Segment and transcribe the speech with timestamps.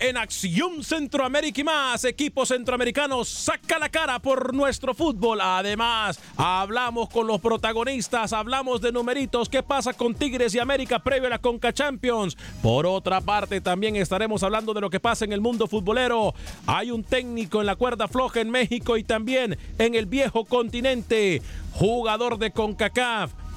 [0.00, 5.40] En Acción Centroamérica y más, equipo centroamericano saca la cara por nuestro fútbol.
[5.40, 11.26] Además, hablamos con los protagonistas, hablamos de numeritos, qué pasa con Tigres y América previo
[11.26, 12.36] a la Conca Champions.
[12.62, 16.34] Por otra parte, también estaremos hablando de lo que pasa en el mundo futbolero.
[16.66, 21.42] Hay un técnico en la cuerda floja en México y también en el viejo continente,
[21.72, 23.47] jugador de CONCACAF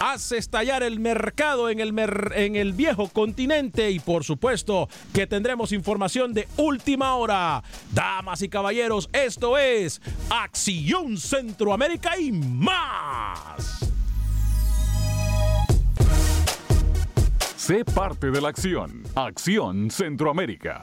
[0.00, 1.94] hace estallar el mercado en el,
[2.34, 7.62] en el viejo continente y por supuesto que tendremos información de última hora.
[7.92, 10.00] Damas y caballeros, esto es
[10.30, 13.90] Acción Centroamérica y más.
[17.56, 19.02] Sé parte de la acción.
[19.14, 20.82] Acción Centroamérica.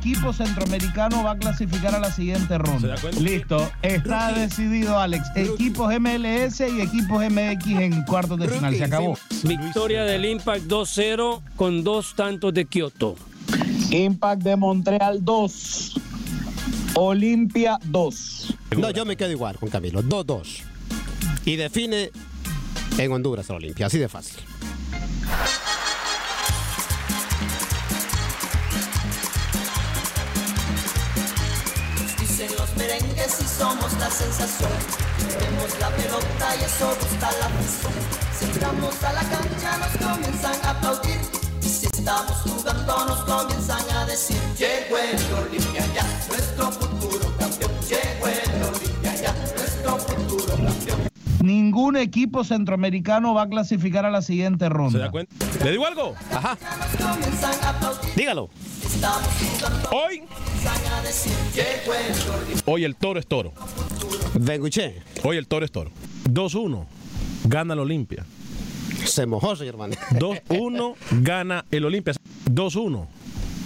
[0.00, 2.94] Equipo centroamericano va a clasificar a la siguiente ronda.
[3.20, 5.26] Listo, está decidido, Alex.
[5.34, 8.74] Equipos MLS y equipos MX en cuartos de final.
[8.74, 9.18] Se acabó.
[9.42, 13.16] Victoria del Impact 2-0 con dos tantos de Kioto.
[13.90, 16.00] Impact de Montreal 2.
[16.94, 18.56] Olimpia 2.
[18.78, 20.02] No, yo me quedo igual con Camilo.
[20.02, 20.62] 2-2.
[21.44, 22.10] Y define
[22.96, 23.86] en Honduras a la Olimpia.
[23.86, 24.38] Así de fácil.
[33.60, 34.70] Somos la sensación.
[35.18, 37.92] Tenemos la pelota y eso gusta la afición.
[38.32, 41.18] Si entramos a la cancha nos comienzan a aplaudir.
[41.62, 47.70] Y si estamos jugando nos comienzan a decir Llegó el Olimpia ya, nuestro futuro campeón.
[47.86, 51.00] Llegó el Olimpia ya, nuestro futuro campeón.
[51.42, 54.98] Ningún equipo centroamericano va a clasificar a la siguiente ronda.
[54.98, 55.36] ¿Se da cuenta?
[55.62, 56.14] ¿Le digo algo?
[56.32, 56.56] Ajá.
[58.16, 58.48] Dígalo.
[59.92, 60.22] Hoy,
[62.66, 63.52] hoy el toro es toro.
[65.22, 65.90] Hoy el toro es toro.
[66.24, 66.86] 2-1.
[67.44, 68.24] Gana el Olimpia.
[69.04, 69.94] Se mojó, señor hermano.
[70.12, 72.14] 2-1 gana el Olimpia.
[72.46, 73.06] 2-1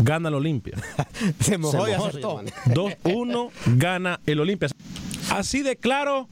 [0.01, 0.77] gana el Olimpia.
[1.41, 2.43] Se mojó y mojó, acertó.
[2.65, 4.69] señor 2-1 gana el Olimpia.
[5.31, 6.29] Así de claro.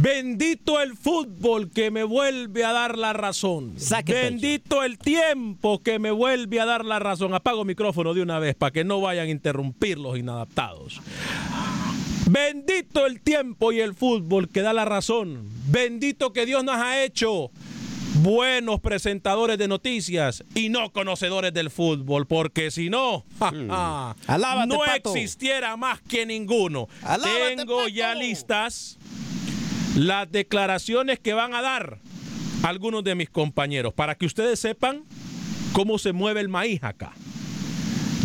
[0.00, 3.74] Bendito el fútbol que me vuelve a dar la razón.
[3.78, 4.14] Saque.
[4.14, 7.34] Bendito el tiempo que me vuelve a dar la razón.
[7.34, 11.02] Apago micrófono de una vez para que no vayan a interrumpir los inadaptados.
[12.30, 15.46] Bendito el tiempo y el fútbol que da la razón.
[15.66, 17.50] Bendito que Dios nos ha hecho
[18.22, 24.66] buenos presentadores de noticias y no conocedores del fútbol, porque si no, ja, ja, Alábate,
[24.66, 25.14] no Pato.
[25.14, 26.88] existiera más que ninguno.
[27.02, 28.96] Alábate, Tengo ya listas
[29.96, 31.98] las declaraciones que van a dar
[32.62, 35.04] algunos de mis compañeros para que ustedes sepan
[35.72, 37.12] cómo se mueve el maíz acá.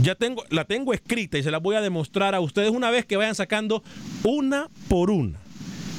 [0.02, 3.06] Ya tengo, la tengo escrita y se la voy a demostrar a ustedes una vez
[3.06, 3.84] que vayan sacando
[4.24, 5.40] una por una.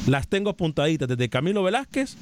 [0.06, 2.16] Las tengo apuntaditas desde Camilo Velázquez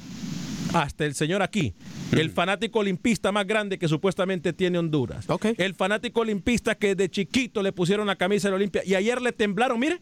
[0.75, 1.73] hasta el señor aquí,
[2.11, 5.29] el fanático olimpista más grande que supuestamente tiene Honduras.
[5.57, 9.21] El fanático olimpista que de chiquito le pusieron la camisa de la Olimpia y ayer
[9.21, 10.01] le temblaron, mire,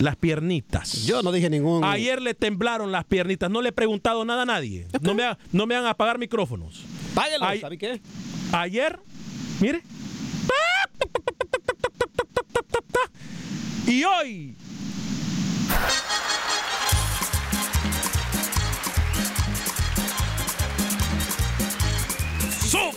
[0.00, 1.04] las piernitas.
[1.04, 1.84] Yo no dije ningún.
[1.84, 4.86] Ayer le temblaron las piernitas, no le he preguntado nada a nadie.
[5.02, 6.84] No me, ha- no me van a apagar micrófonos.
[7.46, 8.00] Ay- ¿sabe qué?
[8.52, 8.98] Ayer,
[9.60, 9.82] mire.
[13.86, 14.56] Y hoy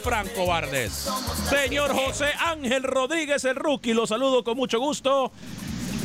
[0.08, 1.10] sufran cobardes.
[1.50, 5.34] Señor José Ángel Rodríguez, el rookie, lo saludo con mucho gusto.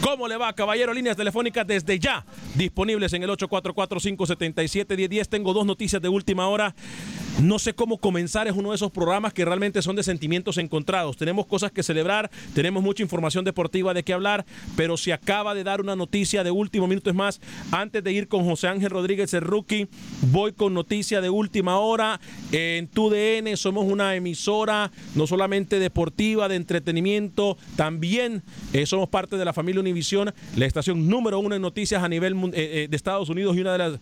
[0.01, 0.93] ¿Cómo le va, caballero?
[0.93, 2.25] Líneas telefónicas desde ya
[2.57, 5.29] disponibles en el 844-577-1010.
[5.29, 6.75] Tengo dos noticias de última hora.
[7.41, 11.17] No sé cómo comenzar, es uno de esos programas que realmente son de sentimientos encontrados.
[11.17, 14.45] Tenemos cosas que celebrar, tenemos mucha información deportiva de qué hablar,
[14.77, 17.11] pero se acaba de dar una noticia de último minuto.
[17.11, 17.41] Es más,
[17.71, 19.89] antes de ir con José Ángel Rodríguez, el rookie,
[20.31, 22.21] voy con noticia de última hora.
[22.53, 28.43] En TUDN somos una emisora no solamente deportiva, de entretenimiento, también
[28.73, 32.35] eh, somos parte de la familia Univisión, la estación número uno en noticias a nivel
[32.35, 34.01] eh, eh, de Estados Unidos y una de las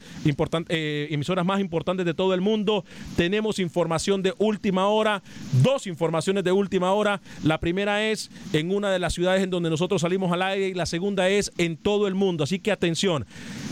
[0.69, 2.85] emisoras más importantes de todo el mundo
[3.20, 5.22] tenemos información de última hora,
[5.62, 7.20] dos informaciones de última hora.
[7.44, 10.72] La primera es en una de las ciudades en donde nosotros salimos al aire y
[10.72, 12.44] la segunda es en todo el mundo.
[12.44, 13.26] Así que atención.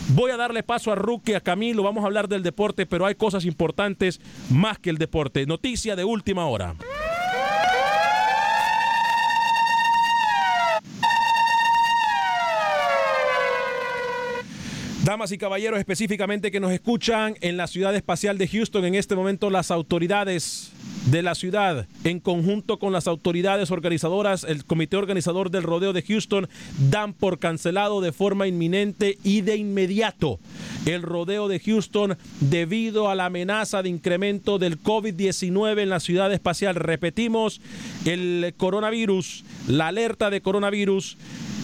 [0.09, 3.15] Voy a darle paso a Ruque, a Camilo, vamos a hablar del deporte, pero hay
[3.15, 5.47] cosas importantes más que el deporte.
[5.47, 6.75] Noticia de última hora.
[15.09, 19.15] Damas y caballeros, específicamente que nos escuchan en la ciudad espacial de Houston, en este
[19.15, 20.71] momento las autoridades
[21.07, 26.03] de la ciudad, en conjunto con las autoridades organizadoras, el comité organizador del rodeo de
[26.03, 26.47] Houston,
[26.91, 30.39] dan por cancelado de forma inminente y de inmediato
[30.85, 36.31] el rodeo de Houston debido a la amenaza de incremento del COVID-19 en la ciudad
[36.31, 36.75] espacial.
[36.75, 37.61] Repetimos,
[38.05, 41.17] el coronavirus, la alerta de coronavirus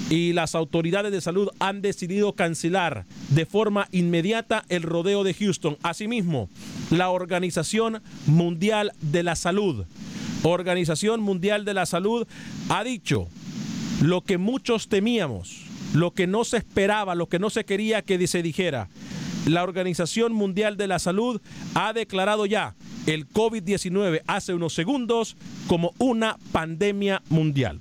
[0.09, 5.77] y las autoridades de salud han decidido cancelar de forma inmediata el rodeo de Houston.
[5.83, 6.49] Asimismo,
[6.91, 9.85] la Organización Mundial de la Salud,
[10.43, 12.27] Organización Mundial de la Salud
[12.69, 13.27] ha dicho
[14.01, 15.63] lo que muchos temíamos,
[15.93, 18.89] lo que no se esperaba, lo que no se quería que se dijera.
[19.47, 21.41] La Organización Mundial de la Salud
[21.73, 22.75] ha declarado ya
[23.05, 25.35] el COVID-19 hace unos segundos
[25.67, 27.79] como una pandemia mundial.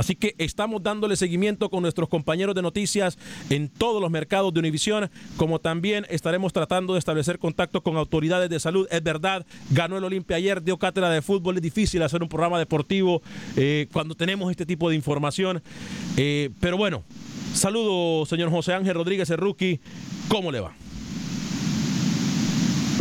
[0.00, 3.18] Así que estamos dándole seguimiento con nuestros compañeros de noticias
[3.50, 8.48] en todos los mercados de Univisión, como también estaremos tratando de establecer contacto con autoridades
[8.48, 8.88] de salud.
[8.90, 12.58] Es verdad, ganó el Olimpia ayer, dio cátedra de fútbol, es difícil hacer un programa
[12.58, 13.20] deportivo
[13.58, 15.62] eh, cuando tenemos este tipo de información.
[16.16, 17.02] Eh, pero bueno,
[17.52, 19.80] saludo señor José Ángel Rodríguez, el rookie.
[20.28, 20.72] ¿Cómo le va?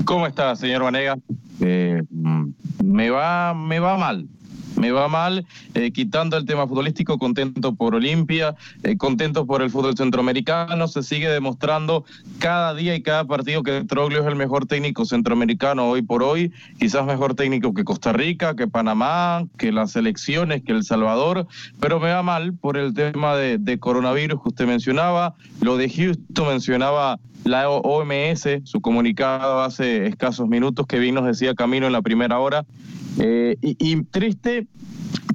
[0.04, 1.18] ¿Cómo está, señor Vanega?
[1.62, 2.50] Eh, mm,
[2.84, 4.28] me va, me va mal
[4.80, 9.70] me va mal, eh, quitando el tema futbolístico, contento por Olimpia, eh, contento por el
[9.70, 12.06] fútbol centroamericano, se sigue demostrando
[12.40, 16.52] cada día y cada partido que Troglio es el mejor técnico centroamericano hoy por hoy,
[16.80, 21.46] quizás mejor técnico que Costa Rica, que Panamá, que las elecciones, que El Salvador,
[21.80, 26.48] pero me va mal por el tema de, coronavirus que usted mencionaba, lo de Houston
[26.48, 32.02] mencionaba la OMS, su comunicado hace escasos minutos que bien nos decía Camino en la
[32.02, 32.66] primera hora,
[33.20, 34.68] eh, y, triste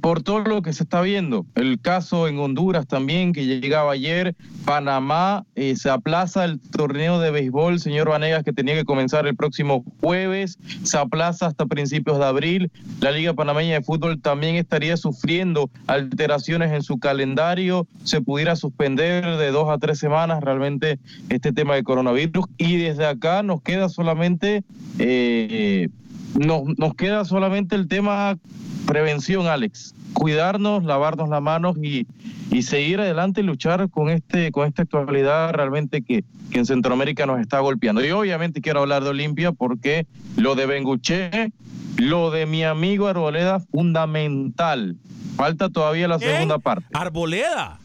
[0.01, 1.47] por todo lo que se está viendo.
[1.55, 4.35] El caso en Honduras también, que llegaba ayer.
[4.65, 9.37] Panamá eh, se aplaza el torneo de béisbol, señor Vanegas, que tenía que comenzar el
[9.37, 10.59] próximo jueves.
[10.83, 12.71] Se aplaza hasta principios de abril.
[13.01, 17.87] La Liga Panameña de Fútbol también estaría sufriendo alteraciones en su calendario.
[18.03, 20.99] Se pudiera suspender de dos a tres semanas realmente
[21.29, 22.47] este tema de coronavirus.
[22.57, 24.65] Y desde acá nos queda solamente...
[24.99, 25.89] Eh,
[26.35, 28.37] nos, nos queda solamente el tema
[28.87, 29.95] prevención, Alex.
[30.13, 32.07] Cuidarnos, lavarnos las manos y,
[32.51, 37.27] y seguir adelante y luchar con este con esta actualidad realmente que, que, en Centroamérica
[37.27, 38.05] nos está golpeando.
[38.05, 41.53] Y obviamente quiero hablar de Olimpia porque lo de Benguche,
[41.97, 44.97] lo de mi amigo Arboleda, fundamental.
[45.37, 46.87] Falta todavía la segunda parte.
[46.93, 47.81] Arboleda.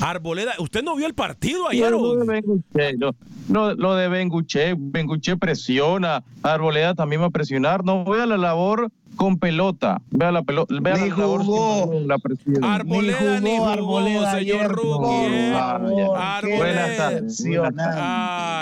[0.00, 1.90] Arboleda, ¿usted no vio el partido ayer?
[1.90, 3.14] No,
[3.48, 8.90] lo de Benguche, Benguche presiona, Arboleda también va a presionar, no voy a la labor
[9.16, 10.00] con pelota.
[10.10, 10.74] Vea la pelota.
[10.80, 11.92] Vea la jugó.
[12.06, 12.18] La
[12.62, 15.52] Arboleda ni jugó, Arboleda señor Rookie.
[16.16, 17.22] Arboleda.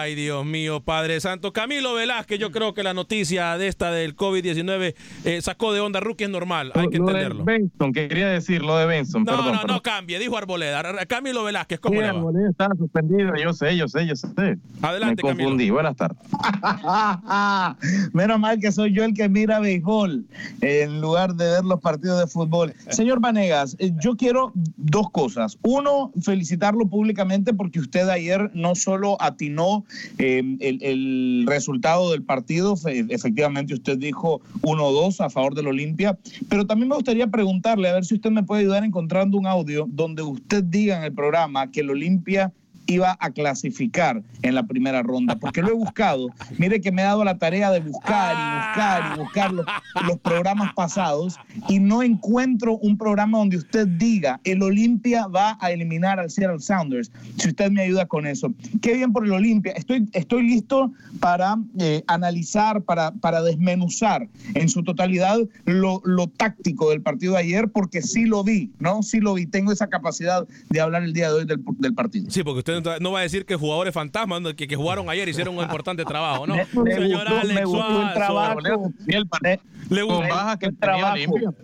[0.01, 1.53] Ay, Dios mío, Padre Santo.
[1.53, 4.95] Camilo Velázquez, yo creo que la noticia de esta del COVID-19
[5.25, 7.45] eh, sacó de onda Rookie es normal, hay que entenderlo.
[7.45, 9.55] Lo de Benson, quería decir lo de Benson, no, perdón.
[9.55, 11.07] No, no, no cambie, dijo Arboleda.
[11.07, 12.19] Camilo Velázquez, ¿cómo le va?
[12.19, 14.59] Arboleda está suspendido, yo sé, yo sé, yo sé.
[14.83, 16.19] Adelante, Me confundí, buenas tardes.
[18.13, 20.25] Menos mal que soy yo el que mira béisbol.
[20.61, 22.73] En lugar de ver los partidos de fútbol.
[22.91, 25.59] Señor Vanegas, eh, yo quiero dos cosas.
[25.63, 29.85] Uno, felicitarlo públicamente porque usted ayer no solo atinó
[30.19, 36.19] eh, el, el resultado del partido, fe- efectivamente usted dijo 1-2 a favor del Olimpia,
[36.49, 39.87] pero también me gustaría preguntarle, a ver si usted me puede ayudar encontrando un audio
[39.89, 42.53] donde usted diga en el programa que el Olimpia
[42.87, 46.29] iba a clasificar en la primera ronda, porque lo he buscado.
[46.59, 49.67] Mire que me he dado la tarea de buscar y buscar y buscar los,
[50.07, 51.37] los programas pasados
[51.69, 56.61] y no encuentro un programa donde usted diga el Olimpia va a eliminar al Seattle
[56.61, 57.11] Sounders.
[57.37, 58.53] Si usted me ayuda con eso.
[58.81, 59.73] Qué bien por el Olimpia.
[59.73, 66.91] Estoy, estoy listo para eh, analizar, para, para desmenuzar en su totalidad lo, lo táctico
[66.91, 69.03] del partido de ayer, porque sí lo vi, ¿no?
[69.03, 69.47] Sí lo vi.
[69.47, 72.31] Tengo esa capacidad de hablar el día de hoy del, del partido.
[72.31, 74.55] Sí, porque usted no va a decir que jugadores fantasmas ¿no?
[74.55, 76.55] que, que jugaron ayer hicieron un importante trabajo, ¿no?
[76.57, 78.61] Me- me Señor gustó- Alex me gustó el trabajo.
[78.61, 80.23] Le gustó-
[80.59, 81.17] que el trabajo.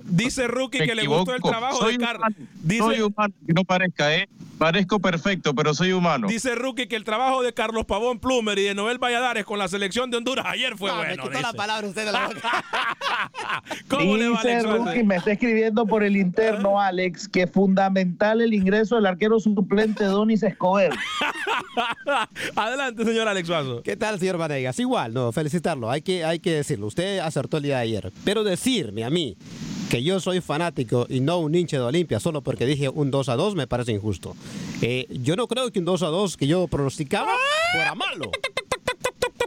[0.05, 2.29] Dice Rookie que le gustó el trabajo soy de Carlos.
[2.63, 4.29] Dice, Soy humano, que no parezca, ¿eh?
[4.59, 6.27] Parezco perfecto, pero soy humano.
[6.29, 9.69] dice Rookie que el trabajo de Carlos Pavón Plumer y de Noel Valladares con la
[9.69, 11.11] selección de Honduras ayer fue No, bueno.
[11.13, 11.43] me quitó dice.
[11.43, 12.65] la palabra usted de la boca.
[13.89, 14.65] ¿Cómo le va, Dice Alex?
[14.71, 20.05] Rookie, me está escribiendo por el interno, Alex, que fundamental el ingreso del arquero suplente
[20.05, 20.91] Donis Escobar.
[22.57, 23.83] Adelante, señor Alex Suazo.
[23.83, 24.79] ¿Qué tal, señor Vanegas?
[24.79, 26.87] Igual, no, felicitarlo, hay que, hay que decirlo.
[26.87, 28.13] Usted acertó el día de ayer.
[28.25, 29.37] Pero decirme a mí
[29.91, 33.29] que yo soy fanático y no un hincha de Olimpia solo porque dije un 2
[33.29, 34.37] a 2 me parece injusto.
[34.83, 37.33] Eh, yo no creo que un 2 a 2 que yo pronosticaba
[37.73, 38.31] fuera malo.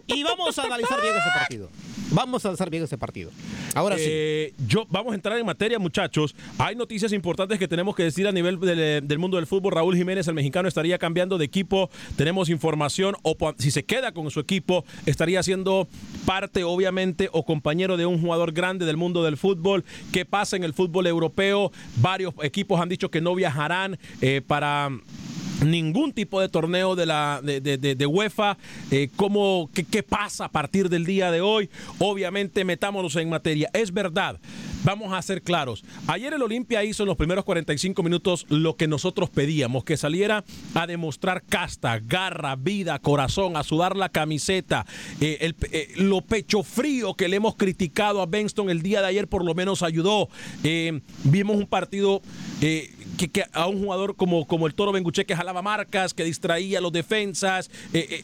[0.08, 1.70] Y vamos a analizar bien ese partido.
[2.14, 3.32] Vamos a analizar bien ese partido.
[3.74, 4.06] Ahora sí.
[4.08, 6.36] Eh, yo, vamos a entrar en materia, muchachos.
[6.60, 9.74] Hay noticias importantes que tenemos que decir a nivel del, del mundo del fútbol.
[9.74, 11.90] Raúl Jiménez, el mexicano, estaría cambiando de equipo.
[12.16, 15.88] Tenemos información, o si se queda con su equipo, estaría siendo
[16.26, 19.84] parte, obviamente, o compañero de un jugador grande del mundo del fútbol.
[20.12, 21.72] ¿Qué pasa en el fútbol europeo?
[21.96, 24.92] Varios equipos han dicho que no viajarán eh, para
[25.64, 28.58] ningún tipo de torneo de la de, de- de- UEFA.
[28.92, 31.70] Eh, ¿cómo, qué, qué pasa a partir del día de hoy?
[32.00, 33.70] Obviamente, metámonos en materia.
[33.74, 34.40] Es verdad.
[34.84, 35.84] Vamos a ser claros.
[36.08, 40.44] Ayer el Olimpia hizo en los primeros 45 minutos lo que nosotros pedíamos, que saliera
[40.74, 44.86] a demostrar casta, garra, vida, corazón, a sudar la camiseta,
[45.22, 49.08] eh, el- eh, lo pecho frío que le hemos criticado a Benston el día de
[49.08, 50.28] ayer por lo menos ayudó.
[50.66, 52.22] Eh, vimos un partido
[53.18, 56.80] que, que a un jugador como, como el Toro Benguche que jalaba marcas, que distraía
[56.80, 58.24] a los defensas, eh, eh,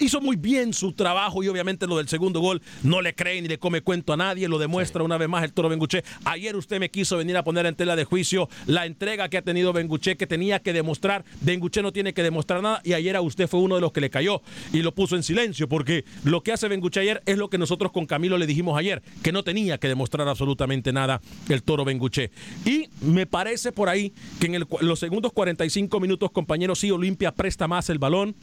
[0.00, 3.48] hizo muy bien su trabajo y obviamente lo del segundo gol no le cree ni
[3.48, 6.04] le come cuento a nadie, lo demuestra una vez más el Toro Benguche.
[6.24, 9.42] Ayer usted me quiso venir a poner en tela de juicio la entrega que ha
[9.42, 13.20] tenido Benguche, que tenía que demostrar, Benguche no tiene que demostrar nada y ayer a
[13.20, 16.42] usted fue uno de los que le cayó y lo puso en silencio porque lo
[16.42, 19.42] que hace Benguche ayer es lo que nosotros con Camilo le dijimos ayer, que no
[19.42, 22.30] tenía que demostrar absolutamente nada el Toro Benguche.
[22.64, 27.68] Y me parece por ahí que en los segundos 45 minutos, compañeros, sí, Olimpia presta
[27.68, 28.34] más el balón.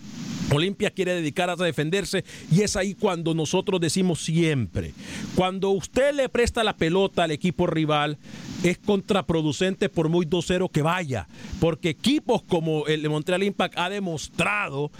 [0.51, 4.93] Olimpia quiere dedicarse a defenderse y es ahí cuando nosotros decimos siempre,
[5.35, 8.17] cuando usted le presta la pelota al equipo rival,
[8.63, 11.27] es contraproducente por muy 2-0 que vaya,
[11.59, 14.91] porque equipos como el de Montreal Impact ha demostrado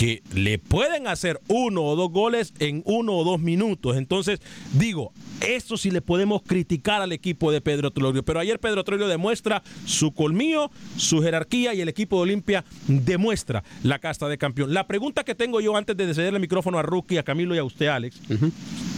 [0.00, 3.98] que le pueden hacer uno o dos goles en uno o dos minutos.
[3.98, 4.40] Entonces,
[4.72, 5.12] digo,
[5.46, 8.22] eso sí le podemos criticar al equipo de Pedro Troglio.
[8.22, 13.62] Pero ayer Pedro Troglio demuestra su colmillo, su jerarquía y el equipo de Olimpia demuestra
[13.82, 14.72] la casta de campeón.
[14.72, 17.58] La pregunta que tengo yo antes de ceder el micrófono a Rookie, a Camilo y
[17.58, 18.22] a usted, Alex.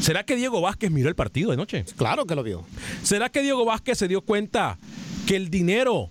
[0.00, 1.85] ¿Será que Diego Vázquez miró el partido de noche?
[1.97, 2.64] Claro que lo vio.
[3.02, 4.78] ¿Será que Diego Vázquez se dio cuenta
[5.26, 6.11] que el dinero,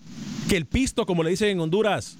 [0.50, 2.18] que el pisto, como le dicen en Honduras,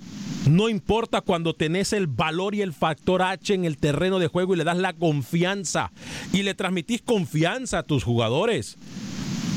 [0.50, 4.54] no importa cuando tenés el valor y el factor H en el terreno de juego
[4.54, 5.92] y le das la confianza
[6.34, 8.78] y le transmitís confianza a tus jugadores?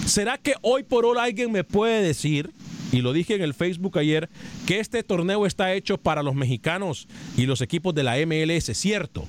[0.06, 2.50] ¿Será que hoy por hoy alguien me puede decir,
[2.92, 4.28] y lo dije en el Facebook ayer,
[4.66, 8.76] que este torneo está hecho para los mexicanos y los equipos de la MLS?
[8.76, 9.26] Cierto.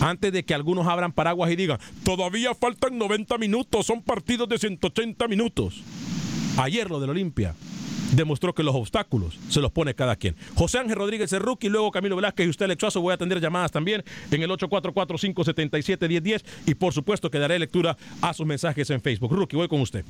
[0.00, 4.58] Antes de que algunos abran paraguas y digan, todavía faltan 90 minutos, son partidos de
[4.58, 5.82] 180 minutos.
[6.58, 7.54] Ayer lo del Olimpia
[8.12, 10.36] demostró que los obstáculos se los pone cada quien.
[10.54, 13.00] José Ángel Rodríguez el rookie, luego Camilo Velázquez y usted Alex Suazo.
[13.00, 18.34] Voy a atender llamadas también en el 844-577-1010 y por supuesto que daré lectura a
[18.34, 19.32] sus mensajes en Facebook.
[19.32, 20.04] Rookie, voy con usted.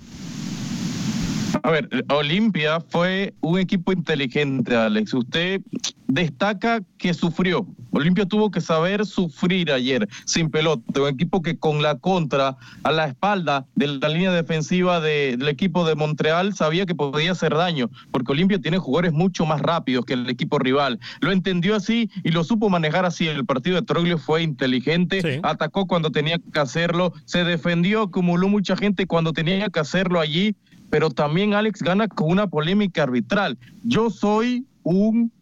[1.62, 5.14] A ver, Olimpia fue un equipo inteligente, Alex.
[5.14, 5.60] Usted
[6.08, 7.66] destaca que sufrió.
[7.90, 11.00] Olimpia tuvo que saber sufrir ayer sin pelota.
[11.00, 15.48] Un equipo que con la contra a la espalda de la línea defensiva de, del
[15.48, 20.04] equipo de Montreal sabía que podía hacer daño, porque Olimpia tiene jugadores mucho más rápidos
[20.04, 21.00] que el equipo rival.
[21.20, 23.28] Lo entendió así y lo supo manejar así.
[23.28, 28.76] El partido de Troglio fue inteligente, atacó cuando tenía que hacerlo, se defendió, acumuló mucha
[28.76, 30.54] gente cuando tenía que hacerlo allí
[30.90, 33.58] pero también Alex gana con una polémica arbitral.
[33.82, 35.32] Yo soy un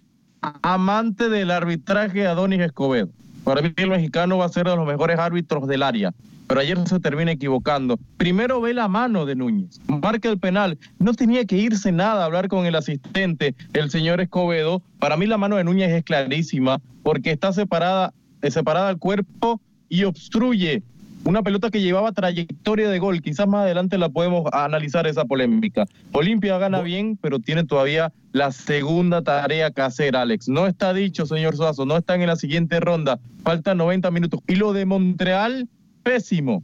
[0.63, 3.09] amante del arbitraje de Adonis Escobedo.
[3.45, 6.15] Para mí el mexicano va a ser de los mejores árbitros del área,
[6.47, 7.99] pero ayer se termina equivocando.
[8.17, 10.79] Primero ve la mano de Núñez, marca el penal.
[10.99, 14.83] No tenía que irse nada a hablar con el asistente, el señor Escobedo.
[14.99, 19.61] Para mí la mano de Núñez es clarísima porque está separada, separada al cuerpo
[19.91, 20.83] y obstruye
[21.25, 23.23] una pelota que llevaba trayectoria de gol.
[23.23, 25.87] Quizás más adelante la podemos analizar esa polémica.
[26.13, 30.49] Olimpia gana bien, pero tiene todavía la segunda tarea que hacer, Alex.
[30.49, 33.19] No está dicho, señor Suazo, no están en la siguiente ronda.
[33.43, 34.41] Faltan 90 minutos.
[34.47, 35.69] Y lo de Montreal,
[36.03, 36.63] pésimo.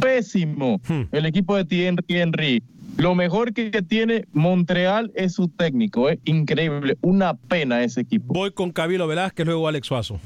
[0.00, 0.80] Pésimo.
[0.88, 1.02] Hmm.
[1.10, 2.62] El equipo de Thierry Henry.
[2.96, 6.08] Lo mejor que tiene Montreal es su técnico.
[6.08, 6.96] Es increíble.
[7.00, 8.34] Una pena ese equipo.
[8.34, 10.20] Voy con Cabilo Velázquez, luego Alex Suazo.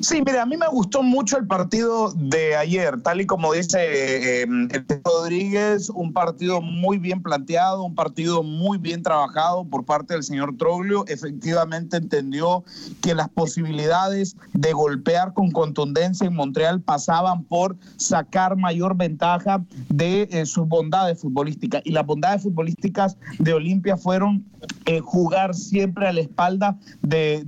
[0.00, 4.42] Sí, mire, a mí me gustó mucho el partido de ayer, tal y como dice
[4.42, 4.46] eh,
[5.04, 10.56] Rodríguez, un partido muy bien planteado, un partido muy bien trabajado por parte del señor
[10.56, 11.04] Troglio.
[11.08, 12.64] Efectivamente entendió
[13.00, 20.28] que las posibilidades de golpear con contundencia en Montreal pasaban por sacar mayor ventaja de
[20.30, 21.82] eh, sus bondades futbolísticas.
[21.84, 24.44] Y las bondades futbolísticas de Olimpia fueron
[24.84, 27.44] eh, jugar siempre a la espalda de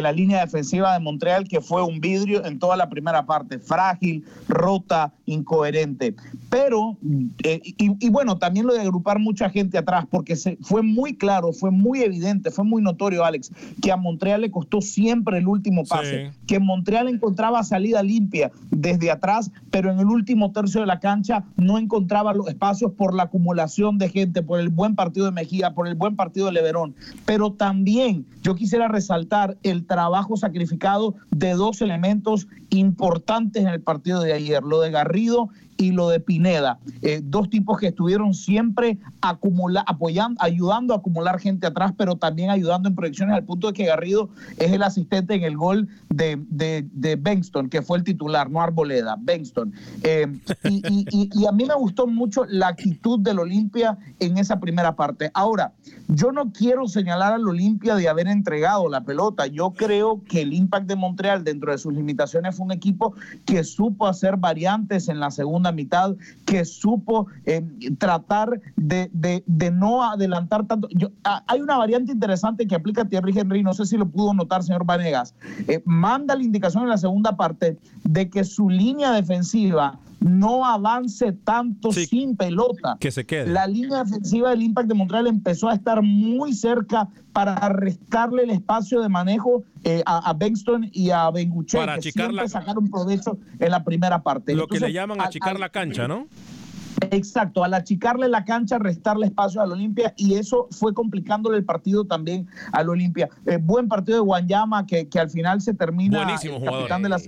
[0.00, 4.24] la línea defensiva de Montreal, que fue un vidrio en toda la primera parte, frágil,
[4.48, 6.14] rota, incoherente.
[6.48, 6.96] Pero,
[7.42, 11.52] eh, y, bueno, también lo de agrupar mucha gente atrás, porque se, fue muy claro,
[11.52, 13.50] fue muy evidente, fue muy notorio, Alex,
[13.82, 19.10] que a Montreal le costó siempre el último pase, que Montreal encontraba salida limpia desde
[19.10, 23.24] atrás, pero en el último tercio de la cancha no encontraba los espacios por la
[23.24, 26.94] acumulación de gente, por el buen partido de Mejía, por el buen partido de Leverón.
[27.24, 34.20] Pero también yo quisiera resaltar el trabajo sacrificado de dos elementos importantes en el partido
[34.20, 38.98] de ayer, lo de Garrido y lo de Pineda, eh, dos tipos que estuvieron siempre
[39.20, 43.72] acumula, apoyando, ayudando a acumular gente atrás, pero también ayudando en proyecciones al punto de
[43.72, 48.04] que Garrido es el asistente en el gol de, de, de Benston, que fue el
[48.04, 49.72] titular, no Arboleda, Benston.
[50.02, 50.26] Eh,
[50.64, 55.30] y, y, a mí me gustó mucho la actitud del Olimpia en esa primera parte.
[55.34, 55.72] Ahora,
[56.08, 59.46] yo no quiero señalar al Olimpia de haber entregado la pelota.
[59.46, 63.64] Yo creo que el Impact de Montreal, dentro de sus limitaciones, fue un equipo que
[63.64, 67.62] supo hacer variantes en la segunda mitad, que supo eh,
[67.98, 70.88] tratar de, de, no adelantar tanto.
[71.24, 74.62] Ah, hay una variante interesante que aplica Thierry Henry, no sé si lo pudo notar,
[74.62, 75.34] señor Vanegas.
[75.68, 81.32] Eh, manda la indicación en la segunda parte de que su línea defensiva no avance
[81.32, 82.96] tanto sin pelota.
[83.00, 83.48] Que se quede.
[83.48, 88.50] La línea defensiva del Impact de Montreal empezó a estar muy cerca para restarle el
[88.50, 93.38] espacio de manejo eh, a, a, Benston y a Benguche, para que siempre sacaron provecho
[93.58, 94.54] en la primera parte.
[94.54, 96.26] Lo que le llaman achicar la cancha, ¿no?
[97.10, 102.04] Exacto, al achicarle la cancha, restarle espacio al Olimpia y eso fue complicándole el partido
[102.04, 103.28] también al Olimpia.
[103.46, 107.18] Eh, buen partido de Guanyama que, que al final se termina Buenísimo capitán de la,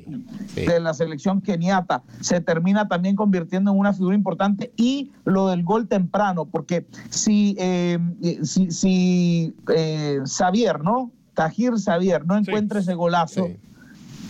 [0.55, 5.63] de la selección keniata, se termina también convirtiendo en una figura importante y lo del
[5.65, 7.99] gol temprano, porque si, eh,
[8.43, 11.11] si, si eh, Xavier, ¿no?
[11.35, 13.49] Tajir Xavier no encuentra ese golazo.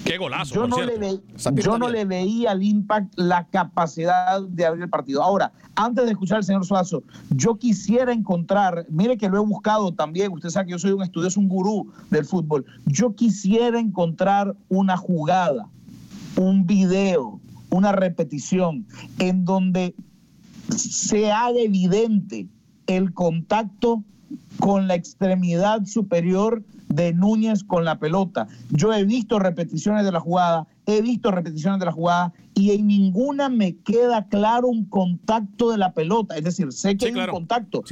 [0.08, 0.54] Qué golazo.
[0.54, 1.20] Yo, no le,
[1.62, 5.22] yo no le, veía al Impact la capacidad de abrir el partido.
[5.22, 9.92] Ahora, antes de escuchar al señor Suazo, yo quisiera encontrar, mire que lo he buscado
[9.92, 12.64] también, usted sabe que yo soy un estudioso, un gurú del fútbol.
[12.86, 15.68] Yo quisiera encontrar una jugada,
[16.36, 18.86] un video, una repetición
[19.18, 19.94] en donde
[20.74, 22.46] se haga evidente
[22.86, 24.02] el contacto
[24.58, 28.48] con la extremidad superior de Núñez con la pelota.
[28.70, 32.86] Yo he visto repeticiones de la jugada, he visto repeticiones de la jugada y en
[32.86, 36.36] ninguna me queda claro un contacto de la pelota.
[36.36, 37.84] Es decir, sé que hay un contacto.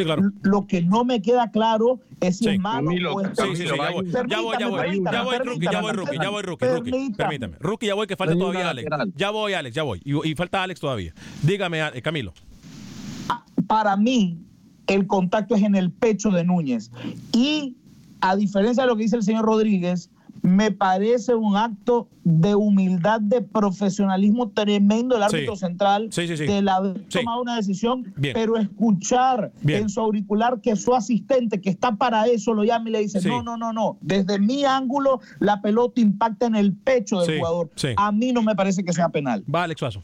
[0.42, 4.40] Lo que no me queda claro es si es malo o es ya voy, ya
[4.40, 7.12] voy, ya voy, ya voy, Rookie, ya voy, Rookie, ya voy, Rookie, Rookie.
[7.16, 7.56] Permítame.
[7.60, 8.88] Rookie, ya voy, que falta todavía Alex.
[9.14, 10.00] Ya voy, Alex, ya voy.
[10.04, 11.14] Y, y falta Alex todavía.
[11.42, 12.32] Dígame, eh, Camilo.
[13.66, 14.38] Para mí,
[14.86, 16.90] el contacto es en el pecho de Núñez.
[17.32, 17.76] Y
[18.30, 20.10] a diferencia de lo que dice el señor Rodríguez,
[20.42, 25.60] me parece un acto de humildad, de profesionalismo tremendo del árbitro Sí.
[25.60, 26.44] central, Sí, sí, sí.
[26.46, 27.18] de la haber Sí.
[27.20, 28.34] tomado una decisión, Bien.
[28.34, 29.82] pero escuchar Bien.
[29.84, 33.20] en su auricular que su asistente, que está para eso, lo llama y le dice,
[33.20, 33.28] Sí.
[33.28, 37.38] no, no, no, no, desde mi ángulo la pelota impacta en el pecho del Sí,
[37.38, 37.70] jugador.
[37.74, 37.88] sí.
[37.96, 39.42] A mí no me parece que sea penal.
[39.52, 40.02] Va, Alex Suazo.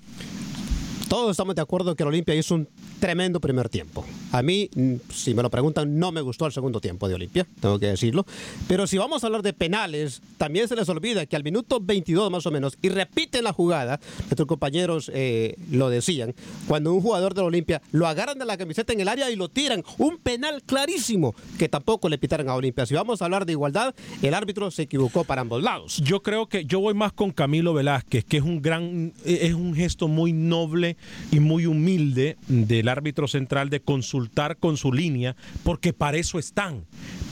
[1.08, 2.68] Todos estamos de acuerdo que el Olimpia hizo un
[3.02, 4.06] tremendo primer tiempo.
[4.30, 7.44] A mí, mm, si me lo preguntan, no me gustó el segundo tiempo de Olimpia,
[7.60, 8.24] tengo que decirlo.
[8.68, 12.30] Pero si vamos a hablar de penales, también se les olvida que al minuto 22
[12.30, 16.32] más o menos, y repiten la jugada, nuestros compañeros eh, lo decían,
[16.68, 19.48] cuando un jugador del Olimpia lo agarran de la camiseta en el área y lo
[19.48, 22.86] tiran, un penal clarísimo que tampoco le pitaron a Olimpia.
[22.86, 25.96] Si vamos a hablar de igualdad, el árbitro se equivocó para ambos lados.
[26.04, 29.74] Yo creo que yo voy más con Camilo Velázquez, que es un gran, es un
[29.74, 30.96] gesto muy noble
[31.32, 36.84] y muy humilde del árbitro central de consultar con su línea, porque para eso están,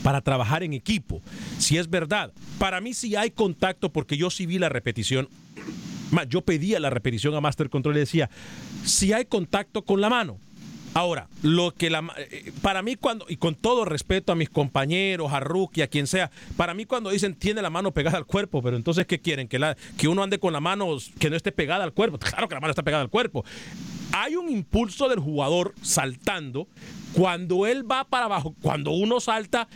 [0.03, 1.21] para trabajar en equipo.
[1.57, 5.29] Si es verdad, para mí sí hay contacto, porque yo sí vi la repetición.
[6.27, 8.29] Yo pedía la repetición a Master Control y decía,
[8.83, 10.37] si hay contacto con la mano.
[10.93, 14.49] Ahora, lo que la ma- eh, para mí cuando y con todo respeto a mis
[14.49, 18.25] compañeros, a Rookie, a quien sea, para mí cuando dicen tiene la mano pegada al
[18.25, 21.37] cuerpo, pero entonces qué quieren que la que uno ande con la mano que no
[21.37, 22.17] esté pegada al cuerpo.
[22.19, 23.45] Claro que la mano está pegada al cuerpo.
[24.11, 26.67] Hay un impulso del jugador saltando
[27.13, 29.69] cuando él va para abajo, cuando uno salta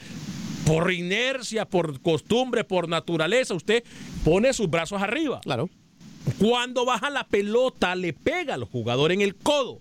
[0.68, 3.86] por inercia, por costumbre, por naturaleza, usted
[4.26, 5.40] pone sus brazos arriba.
[5.44, 5.70] Claro.
[6.40, 9.80] Cuando baja la pelota, le pega al jugador en el codo.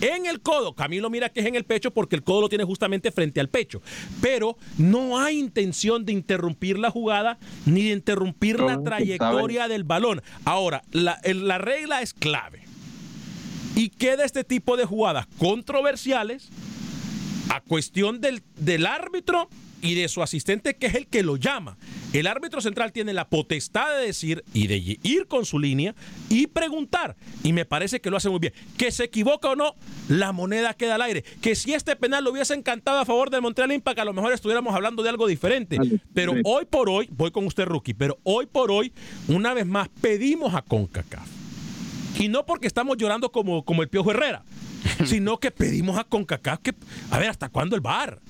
[0.00, 0.74] En el codo.
[0.74, 3.48] Camilo mira que es en el pecho porque el codo lo tiene justamente frente al
[3.48, 3.80] pecho.
[4.20, 10.22] Pero no hay intención de interrumpir la jugada ni de interrumpir la trayectoria del balón.
[10.44, 12.64] Ahora, la, regla es clave.
[13.74, 16.48] Y queda este tipo de jugadas controversiales
[17.50, 19.48] a cuestión del, del árbitro
[19.82, 21.76] y de su asistente que es el que lo llama.
[22.18, 25.94] El árbitro central tiene la potestad de decir y de ir con su línea
[26.30, 27.16] y preguntar.
[27.42, 28.54] Y me parece que lo hace muy bien.
[28.78, 29.74] Que se equivoca o no,
[30.08, 31.22] la moneda queda al aire.
[31.42, 34.32] Que si este penal lo hubiese encantado a favor del Montreal Impact, a lo mejor
[34.32, 35.78] estuviéramos hablando de algo diferente.
[36.14, 38.92] Pero hoy por hoy, voy con usted, Rookie, pero hoy por hoy,
[39.28, 41.28] una vez más, pedimos a CONCACAF.
[42.18, 44.42] Y no porque estamos llorando como, como el Piojo Herrera,
[45.04, 46.74] sino que pedimos a CONCACAF que,
[47.10, 48.20] a ver, ¿hasta cuándo el VAR?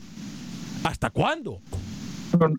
[0.83, 1.61] ¿Hasta cuándo?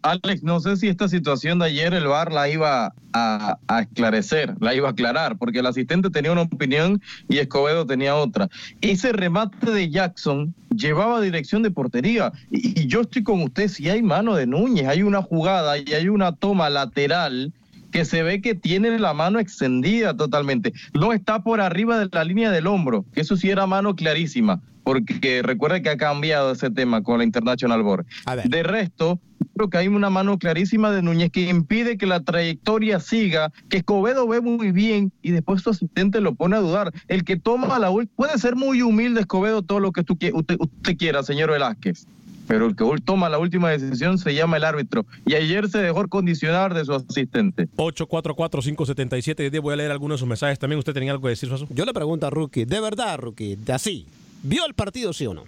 [0.04, 4.56] Alex, no sé si esta situación de ayer el VAR la iba a, a esclarecer,
[4.60, 8.50] la iba a aclarar, porque el asistente tenía una opinión y Escobedo tenía otra.
[8.82, 13.90] Ese remate de Jackson llevaba dirección de portería y, y yo estoy con usted, si
[13.90, 17.54] hay mano de Núñez, hay una jugada y hay una toma lateral
[17.92, 20.74] que se ve que tiene la mano extendida totalmente.
[20.94, 24.62] No está por arriba de la línea del hombro, que eso sí era mano clarísima,
[24.84, 28.06] porque recuerda que ha cambiado ese tema con la International Board.
[28.50, 29.20] De resto,
[29.56, 33.78] creo que hay una mano clarísima de Núñez que impide que la trayectoria siga, que
[33.78, 36.92] Escobedo ve muy bien y después su asistente lo pone a dudar.
[37.08, 40.58] El que toma la ul- puede ser muy humilde Escobedo todo lo que tú usted,
[40.60, 42.06] usted quiera, señor Velázquez.
[42.48, 45.06] Pero el que toma la última decisión se llama el árbitro.
[45.26, 47.68] Y ayer se dejó condicionar de su asistente.
[47.76, 49.62] 844-577.
[49.62, 50.80] Voy a leer algunos de sus mensajes también.
[50.80, 51.68] ¿Usted tenía algo que decir, Suazo?
[51.70, 54.06] Yo le pregunto a Rookie, de verdad, Rookie, de así,
[54.44, 55.44] ¿vio el partido sí o no?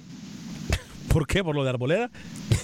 [1.10, 1.44] ¿Por qué?
[1.44, 2.10] ¿Por lo de Arboleda?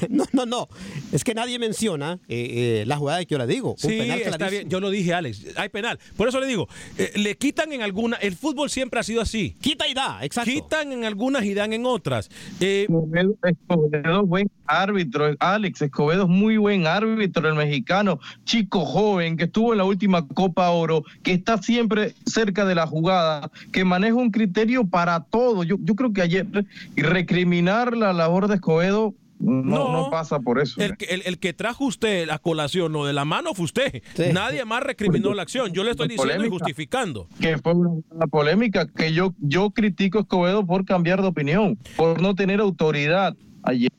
[0.09, 0.67] No, no, no.
[1.13, 3.71] Es que nadie menciona eh, eh, la jugada que yo le digo.
[3.71, 4.69] Un Sí, penal está bien.
[4.69, 5.45] Yo lo dije, Alex.
[5.55, 5.99] Hay penal.
[6.17, 8.17] Por eso le digo, eh, le quitan en alguna.
[8.17, 9.55] El fútbol siempre ha sido así.
[9.61, 10.51] Quita y da, exacto.
[10.51, 12.29] Quitan en algunas y dan en otras.
[12.59, 18.85] Eh, Escobedo, Escobedo es buen árbitro, Alex Escobedo es muy buen árbitro, el mexicano, chico
[18.85, 23.49] joven que estuvo en la última Copa Oro, que está siempre cerca de la jugada,
[23.71, 25.63] que maneja un criterio para todo.
[25.63, 26.45] Yo, yo creo que ayer
[26.95, 29.91] recriminar la labor de Escobedo no, No.
[29.91, 30.79] no pasa por eso.
[30.81, 34.01] el, que- el- el que trajo usted la colación, lo de la mano fue usted.
[34.15, 34.23] Sí.
[34.33, 35.73] Nadie más recriminó la acción.
[35.73, 37.27] Yo le estoy diciendo y justificando.
[37.41, 41.77] que fue una, una polémica que yo, yo critico a Escobedo por cambiar de opinión,
[41.97, 43.91] por no tener autoridad ayer.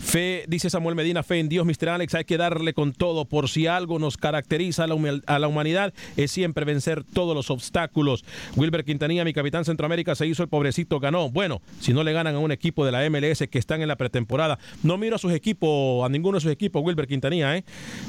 [0.00, 1.90] Fe, dice Samuel Medina, fe en Dios, Mr.
[1.90, 3.24] Alex, hay que darle con todo.
[3.24, 8.24] Por si algo nos caracteriza a la, humanidad, es siempre vencer todos los obstáculos.
[8.56, 11.30] Wilber Quintanilla, mi capitán Centroamérica, se hizo el pobrecito, ganó.
[11.30, 13.96] Bueno, si no le ganan a un equipo de la MLS que están en la
[13.96, 17.64] pretemporada, no miro a sus equipos, a ninguno de sus equipos, Wilber Quintanilla, ¿eh?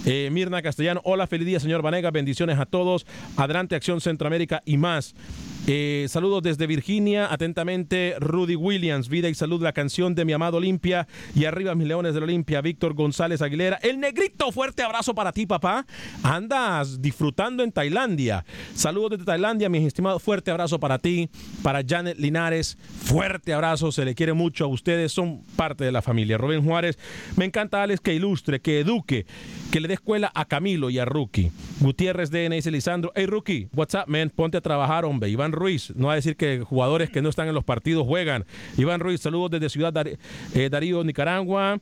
[0.06, 3.06] Eh, Mirna Castellano, hola, feliz día, señor Vanega, bendiciones a todos.
[3.38, 5.16] Adelante, Acción Centroamérica y más.
[5.66, 10.58] Eh, saludos desde Virginia, atentamente Rudy Williams, vida y salud, la canción de mi amado
[10.58, 13.80] Olimpia y arriba mis leones de la Olimpia, Víctor González Aguilera.
[13.82, 15.86] El negrito, fuerte abrazo para ti, papá.
[16.22, 18.44] Andas disfrutando en Tailandia.
[18.76, 21.30] Saludos desde Tailandia, mis estimados, fuerte abrazo para ti,
[21.62, 26.02] para Janet Linares, fuerte abrazo, se le quiere mucho a ustedes, son parte de la
[26.02, 26.38] familia.
[26.38, 27.00] Rubén Juárez,
[27.38, 29.26] me encanta Alex que ilustre, que eduque,
[29.72, 31.54] que le dé escuela a Camilo y a Rookie.
[31.80, 35.94] Gutiérrez de dice Lisandro, hey Rookie, what's up man, ponte a trabajar hombre, Iván Ruiz.
[35.96, 38.46] No va a decir que jugadores que no están en los partidos juegan.
[38.78, 41.80] Iván Ruiz, saludos desde Ciudad eh, Darío, Nicaragua.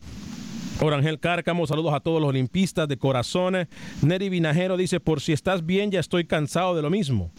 [0.80, 3.68] Orangel Cárcamo, saludos a todos los olimpistas de corazones.
[4.02, 7.32] Neri Vinajero dice, por si estás bien, ya estoy cansado de lo mismo.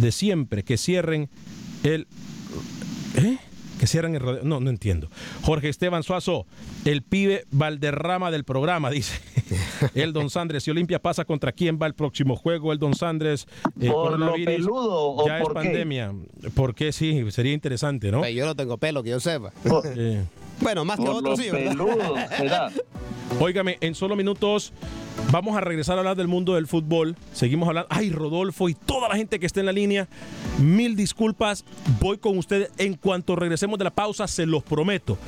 [0.00, 1.28] De siempre, que cierren
[1.82, 2.06] el...
[3.16, 3.38] ¿Eh?
[3.78, 4.42] Que cierren el rodeo.
[4.44, 5.08] No, no entiendo.
[5.42, 6.46] Jorge Esteban Suazo,
[6.84, 9.20] el pibe Valderrama del programa, dice.
[9.94, 10.62] el Don Sandres.
[10.62, 13.46] Si Olimpia pasa contra quién va el próximo juego, el Don Sandres.
[13.80, 16.14] Eh, ¿Por lo peludo ya es pandemia.
[16.54, 16.92] ¿Por qué?
[16.92, 18.26] Sí, sería interesante, ¿no?
[18.28, 19.52] yo no tengo pelo, que yo sepa.
[20.60, 22.72] Bueno, más que otros sí, ¿verdad?
[23.40, 24.72] Óigame, en solo minutos
[25.30, 27.16] vamos a regresar a hablar del mundo del fútbol.
[27.32, 27.88] Seguimos hablando.
[27.90, 30.08] Ay, Rodolfo y toda la gente que está en la línea.
[30.58, 31.64] Mil disculpas.
[32.00, 35.18] Voy con ustedes en cuanto regresemos de la pausa, se los prometo.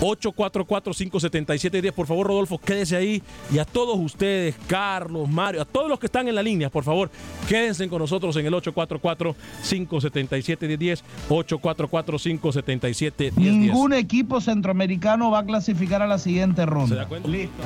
[0.00, 1.92] 844-577-10.
[1.92, 3.22] Por favor, Rodolfo, quédese ahí.
[3.52, 6.84] Y a todos ustedes, Carlos, Mario, a todos los que están en la línea, por
[6.84, 7.10] favor,
[7.48, 11.02] quédense con nosotros en el 844-577-10.
[11.28, 13.32] 844-577-10.
[13.34, 14.77] Ningún equipo centroamericano
[15.30, 16.88] va a clasificar a la siguiente ronda.
[16.88, 17.28] ¿Se da cuenta?
[17.28, 17.62] Listo.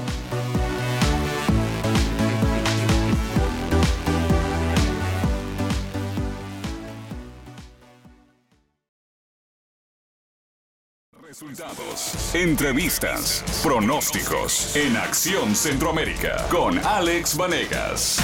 [11.32, 18.18] Resultados, entrevistas, pronósticos en Acción Centroamérica con Alex Vanegas.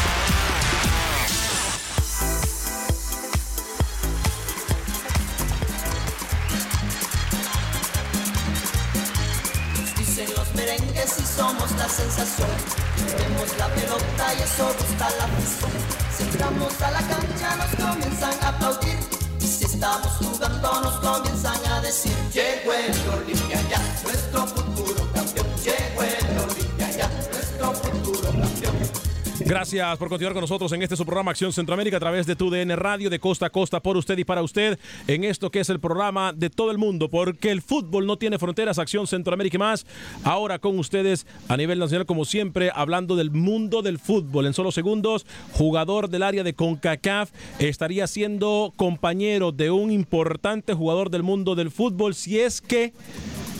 [10.58, 12.48] Merengues y somos la sensación.
[12.96, 15.70] Tenemos la pelota y eso gusta la afición.
[16.16, 18.98] Si entramos a la cancha nos comienzan a aplaudir.
[19.40, 25.46] Y si estamos jugando nos comienzan a decir Llegó el Olimpia ya, nuestro futuro campeón
[25.62, 29.07] Llegó el Olimpia ya, nuestro futuro campeón
[29.40, 32.50] Gracias por continuar con nosotros en este su programa Acción Centroamérica a través de tu
[32.50, 35.70] DN Radio de costa a costa por usted y para usted en esto que es
[35.70, 39.58] el programa de todo el mundo porque el fútbol no tiene fronteras Acción Centroamérica y
[39.58, 39.86] más
[40.24, 44.46] ahora con ustedes a nivel nacional como siempre hablando del mundo del fútbol.
[44.46, 51.10] En solo segundos jugador del área de CONCACAF estaría siendo compañero de un importante jugador
[51.10, 52.92] del mundo del fútbol si es que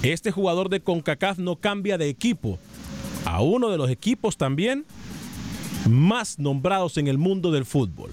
[0.03, 2.59] este jugador de CONCACAF no cambia de equipo.
[3.25, 4.85] A uno de los equipos también
[5.89, 8.11] más nombrados en el mundo del fútbol.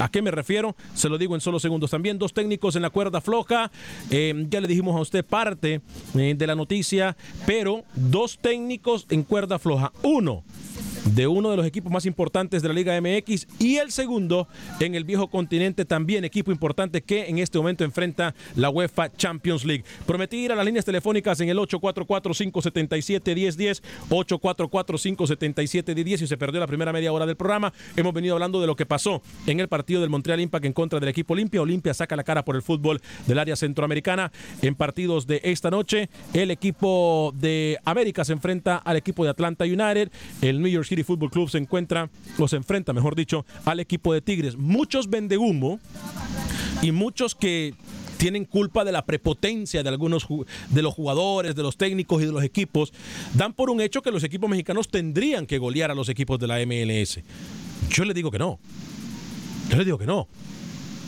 [0.00, 0.76] ¿A qué me refiero?
[0.94, 1.90] Se lo digo en solo segundos.
[1.90, 3.70] También dos técnicos en la cuerda floja.
[4.10, 5.80] Eh, ya le dijimos a usted parte
[6.14, 9.92] eh, de la noticia, pero dos técnicos en cuerda floja.
[10.02, 10.44] Uno
[11.14, 14.48] de uno de los equipos más importantes de la Liga MX y el segundo
[14.80, 19.64] en el viejo continente también equipo importante que en este momento enfrenta la UEFA Champions
[19.64, 19.84] League.
[20.06, 26.92] Prometí ir a las líneas telefónicas en el 844-577-1010, 844-577-1010 y se perdió la primera
[26.92, 27.72] media hora del programa.
[27.96, 30.98] Hemos venido hablando de lo que pasó en el partido del Montreal Impact en contra
[31.00, 31.62] del equipo Olimpia.
[31.62, 36.08] Olimpia saca la cara por el fútbol del área centroamericana en partidos de esta noche.
[36.34, 40.10] El equipo de América se enfrenta al equipo de Atlanta United.
[40.42, 42.10] El New York City Football Club se encuentra,
[42.46, 44.56] se enfrenta, mejor dicho, al equipo de Tigres.
[44.56, 45.80] Muchos vende humo
[46.82, 47.74] y muchos que
[48.18, 50.26] tienen culpa de la prepotencia de algunos
[50.70, 52.92] de los jugadores, de los técnicos y de los equipos,
[53.34, 56.46] dan por un hecho que los equipos mexicanos tendrían que golear a los equipos de
[56.48, 57.20] la MLS.
[57.90, 58.58] Yo les digo que no.
[59.70, 60.28] Yo les digo que no.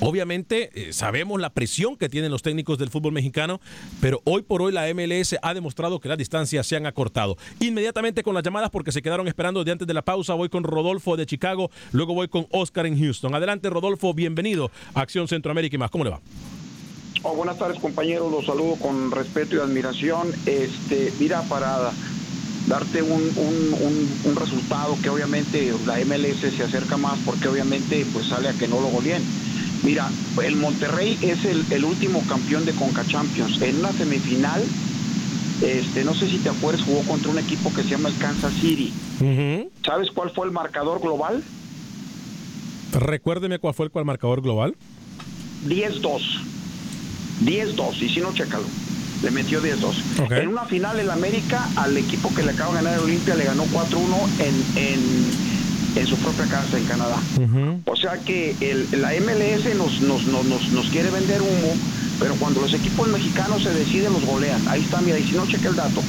[0.00, 3.60] Obviamente eh, sabemos la presión que tienen los técnicos del fútbol mexicano,
[4.00, 7.36] pero hoy por hoy la MLS ha demostrado que las distancias se han acortado.
[7.60, 10.64] Inmediatamente con las llamadas porque se quedaron esperando de antes de la pausa, voy con
[10.64, 13.34] Rodolfo de Chicago, luego voy con Oscar en Houston.
[13.34, 15.90] Adelante Rodolfo, bienvenido a Acción Centroamérica y más.
[15.90, 16.20] ¿Cómo le va?
[17.22, 20.32] Oh, buenas tardes compañeros, los saludo con respeto y admiración.
[20.46, 21.90] Este, mira, para
[22.66, 28.06] darte un, un, un, un resultado que obviamente la MLS se acerca más porque obviamente
[28.14, 29.22] pues sale a que no lo goleen.
[29.82, 30.10] Mira,
[30.42, 33.60] el Monterrey es el, el, último campeón de Conca Champions.
[33.62, 34.62] En una semifinal,
[35.62, 38.52] este, no sé si te acuerdas, jugó contra un equipo que se llama el Kansas
[38.54, 38.92] City.
[39.20, 39.68] Uh -huh.
[39.84, 41.42] ¿Sabes cuál fue el marcador global?
[42.92, 44.74] Recuérdeme cuál fue el, marcador global.
[45.66, 46.20] 10-2.
[47.44, 48.66] 10-2, y si no, chécalo.
[49.22, 50.24] Le metió 10-2.
[50.24, 50.40] Okay.
[50.40, 53.44] En una final, el América, al equipo que le acaba de ganar el Olimpia, le
[53.44, 57.16] ganó 4-1 en, en en su propia casa en Canadá.
[57.86, 61.74] O sea que el- la MLS nos, nos, nos, nos, quiere vender humo,
[62.18, 64.60] pero cuando los equipos mexicanos se deciden, los golean.
[64.68, 66.02] Ahí está, mira, y si no, cheque el dato.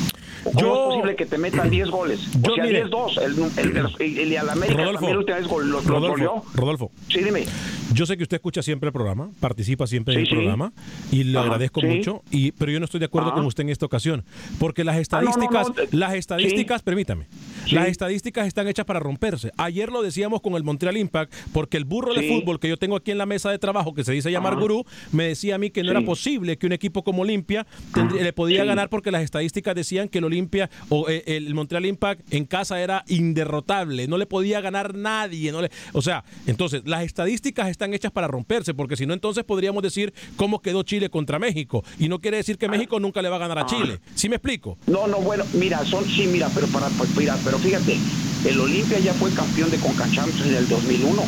[0.43, 2.19] ¿Cómo Yo- es posible que te metan 10 goles?
[2.41, 2.83] Yo, o sea, mire.
[2.85, 3.17] 10-2.
[3.21, 6.15] El, el, el, el- al América Rodolfo, también última vez gol- los, los goleó.
[6.15, 7.45] Rodolfo, Rodolfo, Sí, dime.
[7.93, 10.35] Yo sé que usted escucha siempre el programa, participa siempre en Sí, el sí.
[10.35, 10.73] programa
[11.11, 11.87] y le Ajá, agradezco sí.
[11.87, 13.37] mucho, y, pero yo no estoy de acuerdo Ajá.
[13.37, 14.23] con usted en esta ocasión,
[14.59, 17.27] porque las Ah, no, no, estadísticas, no, las estadísticas, permítame,
[17.71, 19.51] las estadísticas están hechas para romperse.
[19.57, 22.95] Ayer lo decíamos con el Montreal Impact, porque el burro de fútbol que yo tengo
[22.95, 24.61] aquí en la mesa de trabajo, que se dice llamar Ajá.
[24.61, 28.23] gurú, me decía a mí que no era posible que un equipo como Olimpia tendría-
[28.23, 32.33] le podía ganar porque las estadísticas decían que el Olimpia o eh, el Montreal Impact
[32.33, 37.03] en casa era inderrotable, no le podía ganar nadie, no le, o sea, entonces las
[37.03, 41.39] estadísticas están hechas para romperse, porque si no entonces podríamos decir cómo quedó Chile contra
[41.39, 43.99] México y no quiere decir que México nunca le va a ganar a Chile.
[44.15, 44.77] ¿Sí me explico?
[44.87, 47.97] No, no, bueno, mira, son, sí, mira, pero para, pues, mira, pero fíjate,
[48.45, 51.23] el Olimpia ya fue campeón de Concachampions en el 2001.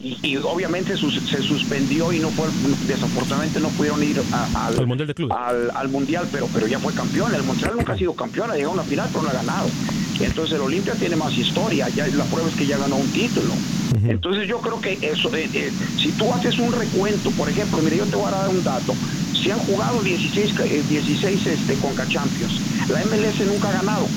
[0.00, 2.46] Y, y obviamente sus- se suspendió y no fue,
[2.86, 5.36] desafortunadamente no pudieron ir a- al, Al Mundial de Clubes.
[5.38, 7.34] al, al Mundial, pero, pero ya fue campeón.
[7.34, 9.68] El Montreal nunca ha sido campeón, ha llegado a una final, pero no ha ganado.
[10.18, 13.62] Entonces el Olimpia tiene más historia, ya la prueba es que ya ganó un título.
[14.08, 17.96] Entonces yo creo que eso, eh, eh, si tú haces un recuento, por ejemplo, mire,
[17.98, 18.98] yo te voy a dar un dato.
[19.32, 22.62] Se han jugado 16, ca- eh, 16 este, Conca Champions.
[22.88, 24.14] La MLS nunca ha ganado.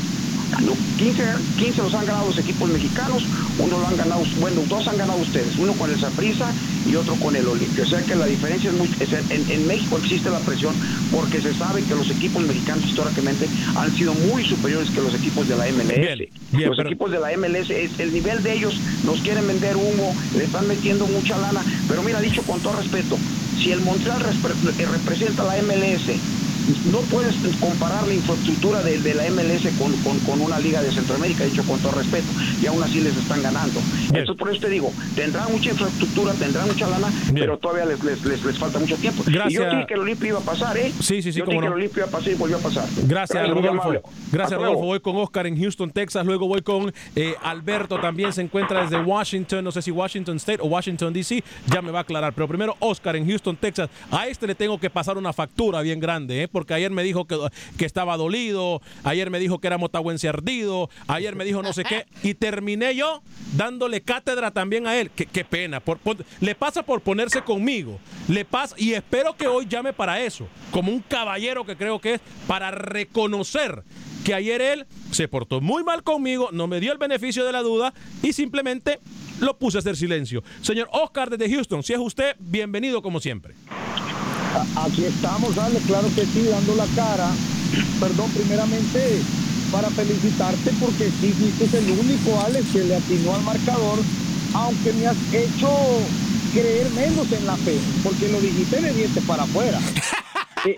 [0.61, 1.23] No, 15,
[1.57, 3.23] 15 los han ganado los equipos mexicanos,
[3.57, 6.53] uno lo han ganado, bueno, dos han ganado ustedes, uno con el Saprissa
[6.85, 7.83] y otro con el Olimpia.
[7.83, 10.75] O sea que la diferencia es muy, es en, en- México existe la presión
[11.11, 15.47] porque se sabe que los equipos mexicanos históricamente han sido muy superiores que los equipos
[15.47, 15.87] de la MLS.
[15.97, 19.47] Bien, bien, los pero- equipos de la MLS, es, el nivel de ellos nos quieren
[19.47, 23.17] vender humo, le están metiendo mucha lana, pero mira, dicho con todo respeto,
[23.57, 26.05] si el Montreal eh, representa la MLS,
[26.91, 30.91] no puedes comparar la infraestructura de, de la MLS con, con- con una liga de
[30.91, 32.25] Centroamérica, dicho con todo respeto,
[32.61, 33.79] y aún así les están ganando.
[34.07, 38.23] Entonces, por eso te digo, tendrán mucha infraestructura, tendrán mucha lana, pero todavía les, les,
[38.25, 39.23] les, les falta mucho tiempo.
[39.27, 39.71] Y yo Gracias.
[39.71, 40.91] dije que el Olimpia iba a pasar, ¿eh?
[40.99, 42.85] Sí, sí, sí, Yo dije que el Olimpia iba a pasar y volvió a pasar.
[43.03, 44.09] Gracias, muy Rodolfo.
[44.31, 44.81] Gracias, Rodolfo.
[44.85, 46.25] Voy con Oscar en Houston, Texas.
[46.25, 49.63] Luego voy con eh, Alberto, también se encuentra desde Washington.
[49.63, 51.43] No sé si Washington State o Washington, D.C.
[51.67, 52.33] Ya me va a aclarar.
[52.33, 53.89] Pero primero, Oscar en Houston, Texas.
[54.11, 56.47] A este le tengo que pasar una factura bien grande, ¿eh?
[56.55, 57.37] Porque ayer me dijo que,
[57.77, 58.81] que estaba dolido.
[59.03, 60.89] Ayer me dijo que era motahuense ardido.
[61.05, 62.05] Ayer me dijo no sé qué.
[62.23, 63.21] Y terminé yo
[63.57, 65.11] dándole cátedra también a él.
[65.11, 65.83] Qué, qué pena.
[66.39, 67.99] Le pasa por ponerse conmigo.
[68.29, 70.47] Le pasa, y espero que hoy llame para eso.
[70.71, 73.83] Como un caballero que creo que es, para reconocer
[74.23, 77.63] que ayer él se portó muy mal conmigo, no me dio el beneficio de la
[77.63, 79.01] duda y simplemente
[79.41, 80.41] lo puse a hacer silencio.
[80.61, 83.55] Señor Oscar desde Houston, si es usted, bienvenido como siempre.
[84.75, 87.27] Aquí estamos, Ale, claro que sí, dando la cara.
[87.99, 89.21] Perdón, primeramente
[89.71, 93.99] para felicitarte porque sí fuiste el único, Alex, que le atinó al marcador,
[94.53, 95.69] aunque me has hecho
[96.53, 99.79] creer menos en la fe, porque lo dijiste de dientes para afuera.
[100.67, 100.77] Eh,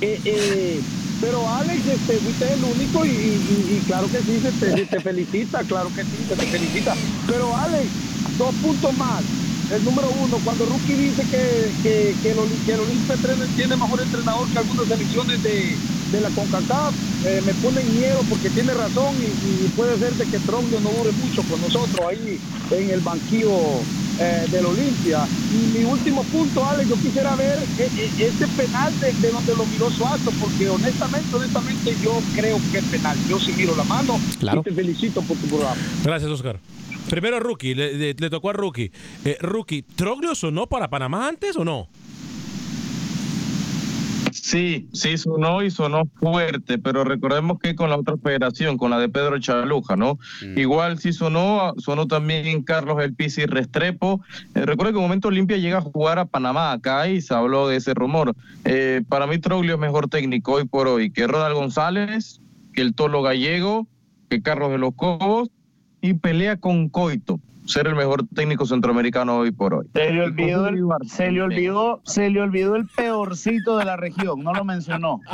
[0.00, 0.80] eh, eh,
[1.20, 4.86] pero Alex, este, fuiste el único y, y- y claro que sí, se te, se
[4.86, 6.94] te felicita, claro que sí, se te felicita.
[7.26, 7.90] Pero Alex,
[8.38, 9.22] dos puntos más.
[9.70, 13.76] El número uno, cuando Rookie dice que, que, que el, que el Olimpia tiene- tiene
[13.76, 15.78] mejor entrenador que algunas selecciones de,
[16.10, 16.94] de la CONCACAF,
[17.26, 19.26] eh, me pone en miedo porque tiene razón y,
[19.64, 23.82] y puede ser de que Troglio no dure mucho con nosotros ahí en el banquillo
[24.18, 25.26] eh, del Olimpia.
[25.50, 29.54] Y mi último punto, Alex, yo quisiera ver eh, eh, ese penal de, de donde
[29.54, 33.18] lo miró Suazo, porque honestamente, honestamente yo creo que es penal.
[33.28, 34.60] Yo sí miro la mano Claro.
[34.60, 35.76] y te felicito por tu programa.
[36.04, 36.56] Gracias, Oscar.
[37.08, 38.92] Primero Rookie, le, le- le tocó a Rookie.
[39.24, 41.88] Eh, Rookie, ¿Troglio sonó para Panamá antes o no?
[44.32, 48.98] Sí, sí sonó y sonó fuerte, pero recordemos que con la otra federación, con la
[48.98, 50.18] de Pedro Chaluja, ¿no?
[50.56, 54.20] Igual sí sonó, sonó también Carlos El Pisi Restrepo.
[54.54, 57.34] Eh, recuerdo que en un momento Olimpia llega a jugar a Panamá acá y se
[57.34, 58.34] habló de ese rumor.
[58.64, 62.40] Eh, para mí Troglio es mejor técnico hoy por hoy que Ronald González,
[62.74, 63.86] que el Tolo Gallego,
[64.30, 65.50] que Carlos de los Cobos
[66.00, 67.40] y pelea con Coito.
[67.66, 69.86] Ser el mejor técnico centroamericano hoy por hoy.
[69.92, 74.42] Se le olvidó, el, se le olvidó, se le olvidó el peorcito de la región,
[74.42, 75.20] no lo mencionó.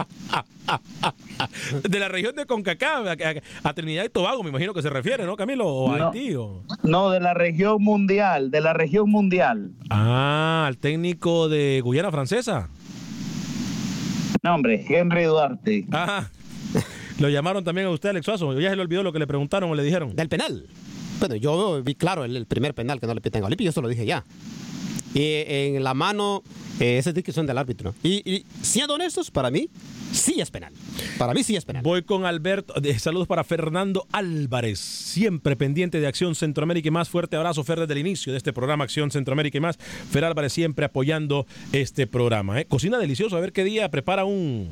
[1.89, 4.89] De la región de Concacaf, a, a- a Trinidad y Tobago, me imagino que se
[4.91, 5.67] refiere, ¿no, Camilo?
[5.69, 6.07] O a No.
[6.09, 6.35] Haití.
[6.35, 9.71] o- No, de la región mundial, de la región mundial.
[9.91, 12.69] Ah, al técnico de Guyana Francesa.
[14.43, 15.87] No, hombre, Henry Duarte.
[15.93, 16.27] Ah,
[17.19, 18.59] lo llamaron también a usted, Alex Suazo.
[18.61, 20.15] Ya se le olvidó lo que le preguntaron o le dijeron.
[20.15, 20.67] Del penal.
[21.21, 23.73] Bueno, yo vi claro el, el primer penal que no le piten a Olimpia, yo
[23.73, 24.25] se lo dije ya.
[25.15, 26.43] Y en la mano,
[26.81, 27.95] eh, esa es del árbitro.
[28.03, 29.71] Y, y siendo honestos, para mí,
[30.13, 30.73] sí es penal.
[31.19, 31.85] Para mí sí es penal.
[31.85, 32.75] Voy con Alberto.
[32.99, 37.09] saludos para Fernando Álvarez, siempre pendiente de Acción Centroamérica y más.
[37.09, 39.77] Fuerte abrazo, Fer, desde el inicio de este programa Acción Centroamérica y más.
[40.11, 42.61] Fer Álvarez siempre apoyando este programa.
[42.61, 42.65] ¿eh?
[42.65, 43.37] Cocina delicioso.
[43.37, 44.69] A ver qué día prepara un.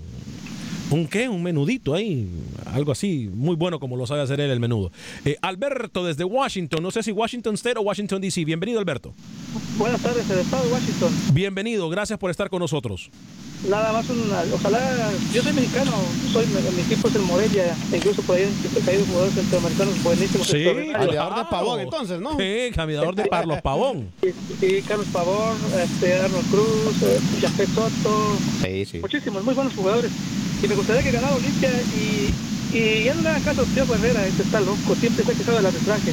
[0.92, 1.28] ¿Un qué?
[1.28, 2.28] Un menudito ahí.
[2.66, 4.92] Algo así, muy bueno como lo sabe hacer él el menudo.
[5.24, 6.82] Eh, Alberto desde Washington.
[6.82, 8.44] No sé si Washington State o Washington DC.
[8.44, 9.14] Bienvenido, Alberto.
[9.78, 11.12] Buenas tardes, el estado de Washington.
[11.32, 11.88] Bienvenido.
[11.88, 13.10] Gracias por estar con nosotros.
[13.68, 14.80] Nada más, una, ojalá,
[15.32, 15.92] yo soy mexicano,
[16.32, 20.46] soy, mi equipo es el Morelia, incluso por ahí han caído jugadores centroamericanos buenesimos.
[20.48, 20.64] Sí.
[20.92, 22.36] Cambiador de pavón, entonces, ¿no?
[22.36, 24.10] Sí, cambiador de Carlos Pavón.
[24.60, 28.98] Y Carlos Pavón, este, Arnold Cruz, eh, Jafet Soto, Sí, sí.
[28.98, 30.10] muchísimos, muy buenos jugadores.
[30.60, 32.34] Y me gustaría que ganara Olimpia y,
[32.72, 35.34] y ya no le hagan caso a Pío Herrera, este está loco, siempre se ha
[35.34, 36.12] quejado del arbitraje.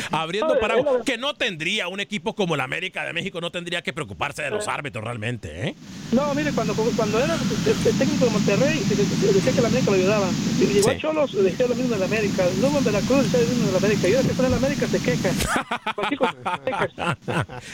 [0.10, 1.02] Abriendo paraguas.
[1.04, 4.50] Que no tendría un equipo como el América de México, no tendría que preocuparse de
[4.50, 5.74] los árbitros realmente, ¿eh?
[6.12, 7.40] No, mire, cuando, cuando era el,
[7.88, 10.28] el técnico de Monterrey, decía que la América lo ayudaba.
[10.60, 12.44] Y Llegó a Cholos, decía lo mismo de la América.
[12.60, 14.08] Luego en Veracruz, decía lo mismo de la América.
[14.08, 15.30] Y ahora que está en la América, se queja.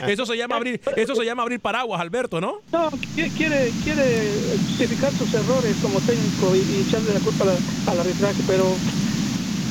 [0.07, 2.61] Eso se llama abrir, eso se llama abrir paraguas, Alberto, ¿no?
[2.72, 4.32] No, qui- quiere, quiere
[4.66, 8.85] justificar sus errores como técnico y, y echarle la culpa a la- al arbitraje, pero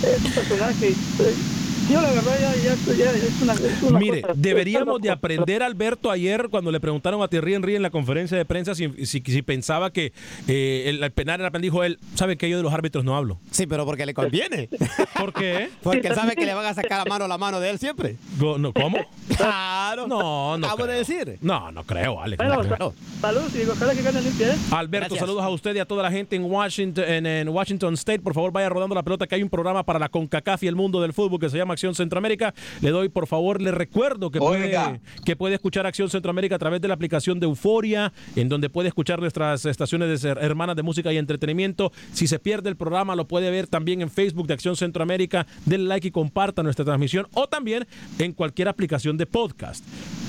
[0.01, 1.01] es un personaje.
[1.19, 1.45] eh,
[1.91, 5.61] Yo la verdad ya, ya, ya es una, es una Mire, cosa- deberíamos de aprender,
[5.63, 9.21] Alberto, ayer cuando le preguntaron a Thierry Henry en la conferencia de prensa si, si-
[9.25, 10.13] si pensaba que
[10.47, 13.15] eh, el, el penal era penal, dijo él, ¿sabe que yo de los árbitros no
[13.17, 13.39] hablo?
[13.51, 14.69] Sí, pero porque le conviene.
[15.17, 15.69] ¿Por qué?
[15.83, 18.15] Porque sabe que le van a sacar a mano la mano de él siempre.
[18.39, 18.97] No, ¿Cómo?
[19.35, 20.07] Claro.
[20.07, 21.19] No, no Acabo de creo.
[21.25, 21.37] decir.
[21.41, 22.37] No, no creo, Alex.
[22.37, 22.93] Bueno, no creo.
[23.19, 24.57] Saludos y ojalá que gane limpia, ¿eh?
[24.71, 25.19] Alberto, Gracias.
[25.19, 28.19] saludos a usted y a toda la gente en Washington, en, en Washington State.
[28.19, 30.75] Por favor, vaya rodando la pelota que hay un programa para la CONCACAF y el
[30.75, 32.53] mundo del fútbol que se llama Acción Centroamérica.
[32.81, 34.85] Le doy, por favor, le recuerdo que Oiga.
[34.85, 38.69] puede, que puede escuchar Acción Centroamérica a través de la aplicación de Euforia, en donde
[38.69, 41.91] puede escuchar nuestras estaciones de ser- hermanas de música y entretenimiento.
[42.13, 45.47] Si se pierde el programa, lo puede ver también en Facebook de Acción Centroamérica.
[45.65, 47.87] Denle like y comparta nuestra transmisión o también
[48.19, 49.83] en cualquier aplicación de podcast.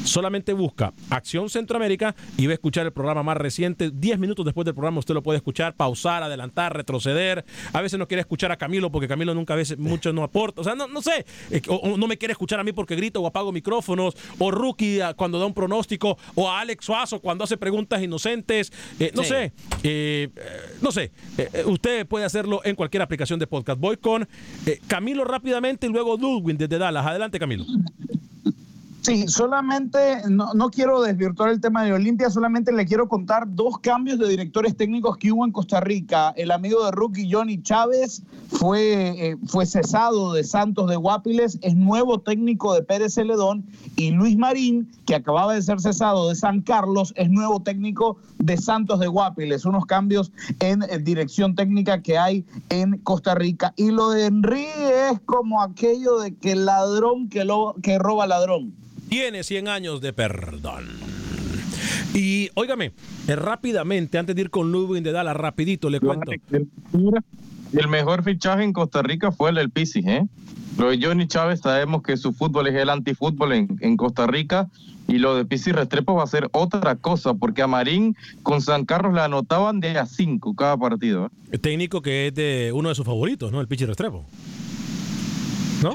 [0.04, 3.90] Solamente busca Acción Centroamérica y va a escuchar el programa más reciente.
[3.92, 7.44] Diez minutos después del programa usted lo puede escuchar, pausar, adelantar, retroceder.
[7.74, 10.60] A veces no quiere escuchar a Camilo porque Camilo nunca a veces mucho no aporta.
[10.62, 11.24] O sea, no, no sé.
[11.50, 14.14] Eh, O, o no me quiere escuchar a mí porque grito o apago micrófonos.
[14.38, 16.16] O Rookie ah, cuando da un pronóstico.
[16.34, 18.72] O a Alex Suazo cuando hace preguntas inocentes.
[18.98, 19.28] Eh, no Sí.
[19.28, 19.52] sé.
[19.82, 20.28] Eh,
[20.80, 21.12] no sé.
[21.38, 23.80] Eh, eh, usted puede hacerlo en cualquier aplicación de podcast.
[23.80, 24.28] Voy con
[24.66, 27.06] eh, Camilo rápidamente y luego Ludwig desde Dallas.
[27.06, 27.64] Adelante, Camilo.
[29.02, 33.80] Sí, solamente, no, no quiero desvirtuar el tema de Olimpia, solamente le quiero contar dos
[33.80, 36.32] cambios de directores técnicos que hubo en Costa Rica.
[36.36, 41.74] El amigo de Rookie Johnny Chávez fue, eh, fue cesado de Santos de Guapiles, es
[41.74, 43.64] nuevo técnico de Pérez Celedón,
[43.96, 48.56] y Luis Marín, que acababa de ser cesado de San Carlos, es nuevo técnico de
[48.56, 49.64] Santos de Guapiles.
[49.64, 50.30] Unos cambios
[50.60, 53.74] en eh, dirección técnica que hay en Costa Rica.
[53.76, 54.66] Y lo de Henry
[55.10, 58.80] es como aquello de que ladrón que, lo, que roba ladrón.
[59.12, 60.86] Tiene 100 años de perdón.
[62.14, 62.92] Y óigame,
[63.28, 66.32] eh, rápidamente, antes de ir con Ludwig de Dallas, rapidito le cuento.
[67.74, 70.24] El mejor fichaje en Costa Rica fue el del Pisi, ¿eh?
[70.78, 74.70] Lo de Johnny Chávez sabemos que su fútbol es el antifútbol en, en Costa Rica
[75.08, 78.86] y lo de Pisi Restrepo va a ser otra cosa porque a Marín con San
[78.86, 81.26] Carlos le anotaban de a cinco cada partido.
[81.26, 81.28] ¿eh?
[81.50, 83.60] El técnico que es de uno de sus favoritos, ¿no?
[83.60, 84.24] El Pichi Restrepo.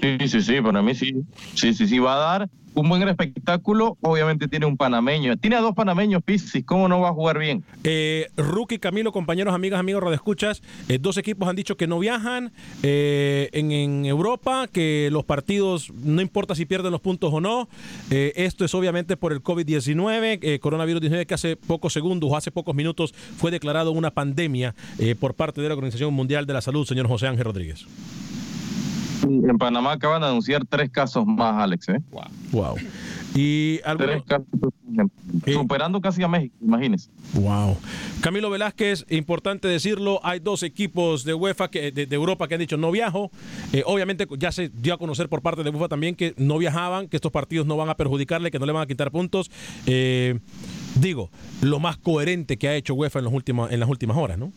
[0.02, 1.24] Sí, sí, sí, para mí sí.
[1.54, 3.98] Sí, sí, sí, va a dar un buen espectáculo.
[4.02, 5.36] Obviamente tiene un panameño.
[5.38, 6.62] Tiene a dos panameños, Pisi.
[6.64, 7.64] ¿Cómo no va a jugar bien?
[7.84, 12.52] Eh, Rookie, Camilo, compañeros, amigas, amigos, radioescuchas, eh, dos equipos han dicho que no viajan
[12.84, 17.68] eh, en, en Europa, que los partidos, no importa si pierden los puntos o no,
[18.12, 22.38] eh, esto es obviamente por el COVID-19, eh, coronavirus 19, que hace pocos segundos o
[22.38, 24.76] hace pocos minutos fue declarado una pandemia
[25.20, 27.86] por parte de la Organización Mundial de la Salud, señor José Ángel Rodríguez.
[29.24, 31.90] En Panamá acaban de anunciar tres casos más, Alex.
[31.90, 32.02] ¿eh?
[32.52, 32.76] Wow.
[33.36, 34.48] Y Tres casos,
[35.46, 37.10] superando casi a México, imagínense.
[37.34, 37.78] Wow.
[38.22, 42.60] Camilo Velázquez, importante decirlo, hay dos equipos de UEFA, que, de, de Europa que han
[42.60, 43.30] dicho no viajo.
[43.74, 47.08] Eh, obviamente ya se dio a conocer por parte de UEFA también que no viajaban,
[47.08, 49.52] que estos partidos no van a perjudicarle, que no le van a quitar puntos.
[49.86, 50.40] Eh,
[50.96, 51.30] digo,
[51.62, 54.52] lo más coherente que ha hecho UEFA en, los últimos, en las últimas horas, ¿no?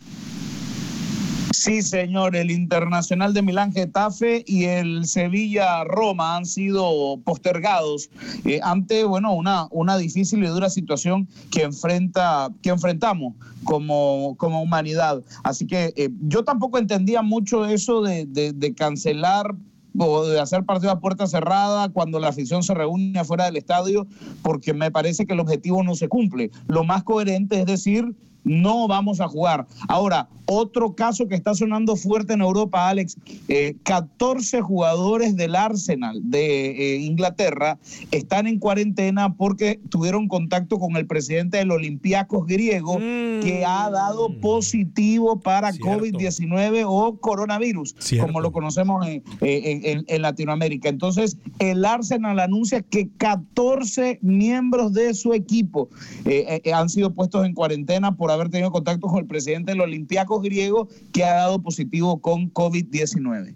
[1.52, 8.08] Sí, señor, el Internacional de Milán Getafe y el Sevilla Roma han sido postergados
[8.44, 13.34] eh, ante, bueno, una, una difícil y dura situación que enfrenta, que enfrentamos
[13.64, 15.22] como, como humanidad.
[15.42, 19.54] Así que eh, yo tampoco entendía mucho eso de, de- de cancelar
[19.98, 24.06] o de hacer partido a puerta cerrada cuando la afición se reúne afuera del estadio,
[24.42, 26.52] porque me parece que el objetivo no se cumple.
[26.68, 28.14] Lo más coherente es decir,
[28.44, 29.66] no vamos a jugar.
[29.88, 33.16] Ahora, otro caso que está sonando fuerte en Europa, Alex,
[33.48, 37.78] eh, 14 jugadores del Arsenal de eh, Inglaterra
[38.10, 44.40] están en cuarentena porque tuvieron contacto con el presidente del Olympiacos griego que ha dado
[44.40, 48.26] positivo para COVID-19 o coronavirus, Cierto.
[48.26, 50.88] como lo conocemos en, en- en- en Latinoamérica.
[50.88, 55.88] Entonces, el Arsenal anuncia que 14 miembros de su equipo
[56.24, 59.80] eh, eh, han sido puestos en cuarentena por haber tenido contacto con el presidente del
[59.80, 63.54] Olympiacos griego que ha dado positivo con COVID-19.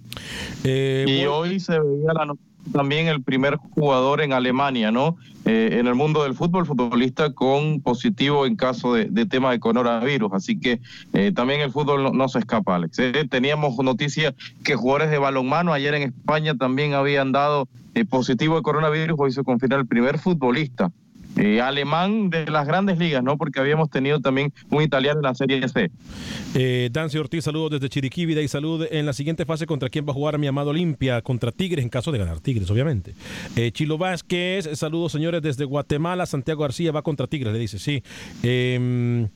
[0.64, 5.16] y hoy se veía la noticia también el primer jugador en Alemania, ¿no?
[5.44, 9.60] Eh, en el mundo del fútbol, futbolista con positivo en caso de, de tema de
[9.60, 10.32] coronavirus.
[10.32, 10.80] Así que
[11.12, 12.98] eh, también el fútbol no, no se escapa, Alex.
[12.98, 18.56] Eh, teníamos noticia que jugadores de balonmano ayer en España también habían dado eh, positivo
[18.56, 19.16] de coronavirus.
[19.18, 20.90] Hoy se confirma el primer futbolista
[21.36, 23.36] eh, alemán de las grandes ligas, ¿no?
[23.36, 25.90] Porque habíamos tenido también un italiano en la Serie C.
[26.54, 28.86] Eh, Dancy Ortiz, saludos desde Chiriquí, vida y salud.
[28.90, 31.20] En la siguiente fase, ¿contra quién va a jugar mi amado Olimpia?
[31.22, 33.14] Contra Tigres, en caso de ganar Tigres, obviamente.
[33.56, 36.26] Eh, Chilo Vázquez, saludos señores desde Guatemala.
[36.26, 38.02] Santiago García va contra Tigres, le dice, sí.
[38.42, 39.28] Eh,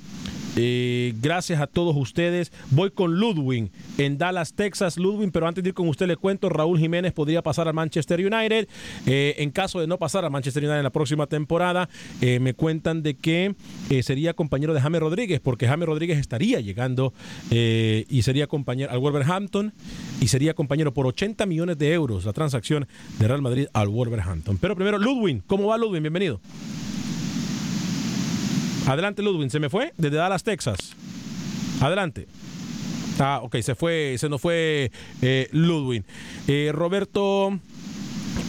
[0.60, 2.52] eh, gracias a todos ustedes.
[2.70, 4.96] Voy con Ludwig en Dallas, Texas.
[4.96, 8.18] Ludwig, pero antes de ir con usted le cuento, Raúl Jiménez podría pasar al Manchester
[8.18, 8.68] United.
[9.06, 11.87] Eh, en caso de no pasar al Manchester United en la próxima temporada,
[12.20, 13.54] eh, me cuentan de que
[13.90, 17.12] eh, sería compañero de James Rodríguez, porque James Rodríguez estaría llegando
[17.50, 19.72] eh, y sería compañero al Wolverhampton
[20.20, 22.86] y sería compañero por 80 millones de euros la transacción
[23.18, 24.58] de Real Madrid al Wolverhampton.
[24.58, 26.02] Pero primero, Ludwig, ¿cómo va Ludwig?
[26.02, 26.40] Bienvenido.
[28.86, 29.50] Adelante, Ludwig.
[29.50, 29.92] ¿Se me fue?
[29.98, 30.94] Desde Dallas, Texas.
[31.80, 32.26] Adelante.
[33.20, 34.90] Ah, ok, se fue, se nos fue
[35.52, 36.04] Ludwig.
[36.46, 37.58] Eh, Roberto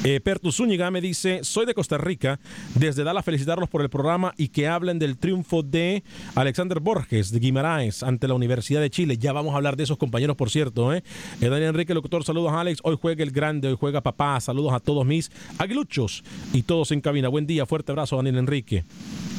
[0.04, 2.40] eh, Pertu Zúñiga me dice, soy de Costa Rica,
[2.76, 6.04] desde Dallas felicitarlos por el programa y que hablen del triunfo de
[6.36, 9.18] Alexander Borges de Guimaraes ante la Universidad de Chile.
[9.18, 10.94] Ya vamos a hablar de esos compañeros, por cierto.
[10.94, 11.04] ¿eh?
[11.42, 12.80] Eh, Daniel Enrique, locutor, saludos a Alex.
[12.84, 14.40] Hoy juega el grande, hoy juega papá.
[14.40, 16.24] Saludos a todos mis aguiluchos
[16.54, 17.28] y todos en cabina.
[17.28, 18.86] Buen día, fuerte abrazo, Daniel Enrique.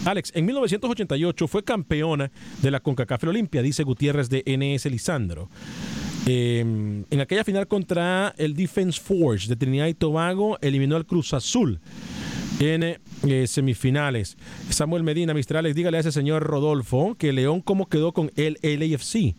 [0.05, 2.31] Alex, en 1988 fue campeona
[2.61, 5.49] de la CONCACAF Olimpia, dice Gutiérrez de NS Lisandro.
[6.33, 11.35] Eh, en aquella final contra el Defense Force de Trinidad y Tobago, eliminó al Cruz
[11.35, 11.81] Azul
[12.61, 14.37] en eh, semifinales.
[14.69, 15.57] Samuel Medina, Mr.
[15.57, 19.35] Alex, dígale a ese señor Rodolfo que León cómo quedó con el LAFC.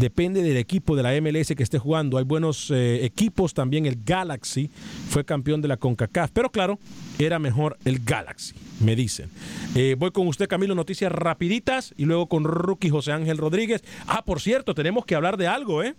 [0.00, 2.16] Depende del equipo de la MLS que esté jugando.
[2.16, 4.70] Hay buenos eh, equipos, también el Galaxy
[5.10, 6.78] fue campeón de la CONCACAF, pero claro,
[7.18, 9.28] era mejor el Galaxy, me dicen.
[9.74, 13.84] Eh, voy con usted, Camilo, noticias rapiditas y luego con Rookie José Ángel Rodríguez.
[14.06, 15.94] Ah, por cierto, tenemos que hablar de algo, ¿eh?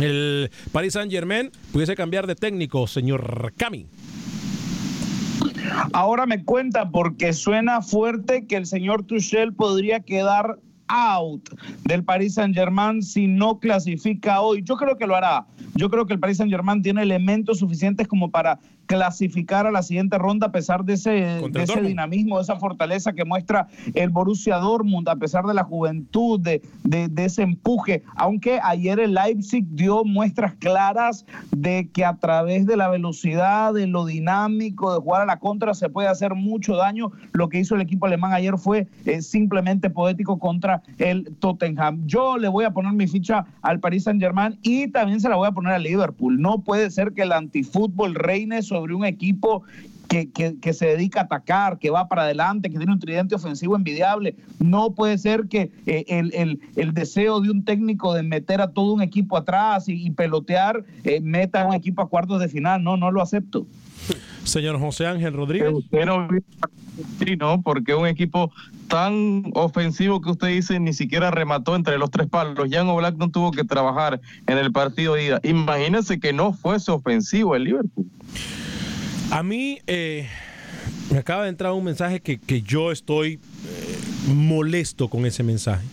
[0.00, 3.86] El Paris Saint Germain pudiese cambiar de técnico, señor Cami.
[5.92, 10.58] Ahora me cuenta porque suena fuerte que el señor Tuchel podría quedar
[10.94, 11.48] out
[11.84, 14.62] del Paris Saint Germain si no clasifica hoy.
[14.62, 15.46] Yo creo que lo hará.
[15.74, 19.82] Yo creo que el Paris Saint Germain tiene elementos suficientes como para clasificar a la
[19.82, 24.10] siguiente ronda a pesar de ese, de ese dinamismo, de esa fortaleza que muestra el
[24.10, 28.02] Borussia Dortmund, a pesar de la juventud, de, de- de ese empuje.
[28.16, 33.86] Aunque ayer el Leipzig dio muestras claras de que a través de la velocidad, de
[33.86, 37.12] lo dinámico, de jugar a la contra, se puede hacer mucho daño.
[37.32, 42.06] Lo que hizo el equipo alemán ayer fue eh, simplemente poético contra el Tottenham.
[42.06, 45.36] Yo le voy a poner mi ficha al Paris Saint Germain y también se la
[45.36, 46.40] voy a poner al Liverpool.
[46.40, 49.62] No puede ser que el antifútbol reine sobre un equipo
[50.08, 53.34] que, que- que se dedica a atacar, que va para adelante, que tiene un tridente
[53.34, 54.36] ofensivo envidiable.
[54.58, 58.72] No puede ser que eh, el, el- el deseo de un técnico de meter a
[58.72, 62.48] todo un equipo atrás y, y pelotear eh, meta a un equipo a cuartos de
[62.48, 62.82] final.
[62.84, 63.66] No, no lo acepto.
[64.44, 65.70] Señor José Ángel Rodríguez.
[65.72, 66.28] Usted no
[67.18, 67.62] sí, ¿no?
[67.62, 68.52] Porque un equipo
[68.88, 72.68] tan ofensivo que usted dice ni siquiera remató entre los tres palos.
[72.70, 75.40] Jan Oblak no tuvo que trabajar en el partido de ida.
[75.42, 78.06] Imagínense que no fuese ofensivo el Liverpool.
[79.30, 80.28] A mí eh,
[81.10, 83.98] me acaba de entrar un mensaje que, que yo estoy eh,
[84.34, 85.86] molesto con ese mensaje.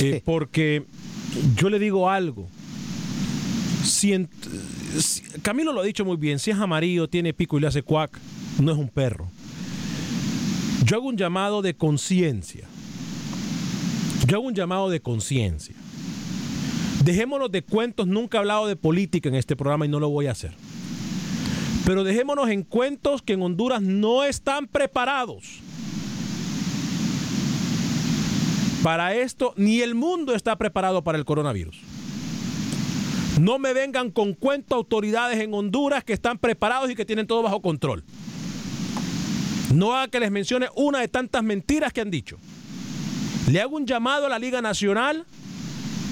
[0.00, 0.84] Eh, porque
[1.56, 2.46] yo le digo algo.
[3.84, 4.50] Si en- si-
[5.42, 8.18] Camilo lo ha dicho muy bien, si es amarillo, tiene pico y le hace cuac,
[8.60, 9.30] no es un perro.
[10.84, 12.66] Yo hago un llamado de conciencia.
[14.26, 15.74] Yo hago un llamado de conciencia.
[17.04, 20.26] Dejémonos de cuentos, nunca he hablado de política en este programa y no lo voy
[20.26, 20.52] a hacer.
[21.84, 25.60] Pero dejémonos en cuentos que en Honduras no están preparados.
[28.82, 31.80] Para esto, ni el mundo está preparado para el coronavirus.
[33.40, 37.42] No me vengan con cuento autoridades en Honduras que están preparados y que tienen todo
[37.42, 38.04] bajo control.
[39.72, 42.38] No haga que les mencione una de tantas mentiras que han dicho.
[43.50, 45.24] Le hago un llamado a la Liga Nacional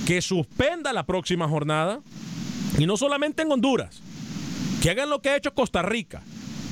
[0.06, 2.00] que suspenda la próxima jornada
[2.78, 4.00] y no solamente en Honduras,
[4.82, 6.22] que hagan lo que ha hecho Costa Rica,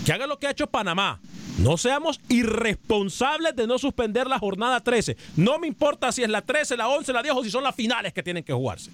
[0.04, 1.20] que hagan lo que ha hecho Panamá.
[1.58, 5.16] No seamos irresponsables de no suspender la jornada 13.
[5.36, 7.74] No me importa si es la 13, la 11, la 10 o si son las
[7.74, 8.90] finales que tienen que jugarse.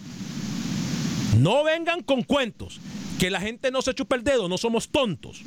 [1.39, 2.81] No vengan con cuentos.
[3.19, 5.43] Que la gente no se chupe el dedo, no somos tontos.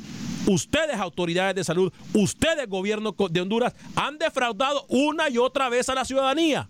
[0.46, 5.94] Ustedes, autoridades de salud, ustedes, gobierno de Honduras, han defraudado una y otra vez a
[5.94, 6.68] la ciudadanía.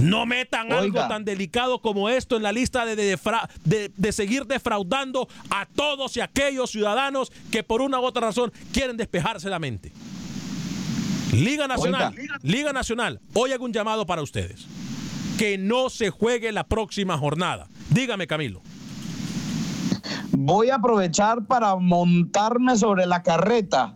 [0.00, 5.28] No metan algo tan delicado como esto en la lista de, de, de, seguir defraudando
[5.50, 9.92] a todos y aquellos ciudadanos que por una u otra razón quieren despejarse la mente.
[11.32, 14.66] Liga Nacional, Liga Nacional, hoy hago un llamado para ustedes.
[15.38, 17.68] Que no se juegue la próxima jornada.
[17.90, 18.62] Dígame, Camilo.
[20.32, 23.94] Voy a aprovechar para montarme sobre la carreta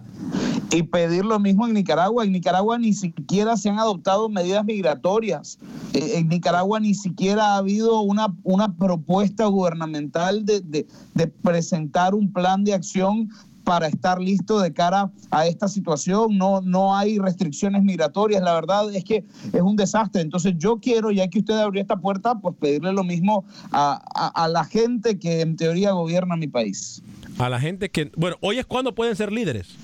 [0.70, 2.24] y pedir lo mismo en Nicaragua.
[2.24, 5.58] En Nicaragua ni siquiera se han adoptado medidas migratorias.
[5.94, 12.32] Eh, en Nicaragua ni siquiera ha habido una, una propuesta gubernamental de, de, presentar un
[12.32, 13.30] plan de acción
[13.68, 16.38] para estar listo de cara a esta situación.
[16.38, 18.42] No, no hay restricciones migratorias.
[18.42, 20.22] La verdad es que es un desastre.
[20.22, 23.96] Entonces yo quiero, ya que usted abrió esta puerta, pues pedirle lo mismo a,
[24.34, 27.02] a la gente que en teoría gobierna mi país.
[27.38, 29.76] A la gente que, bueno, hoy es cuando pueden ser líderes.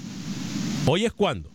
[0.86, 1.50] Hoy es cuando.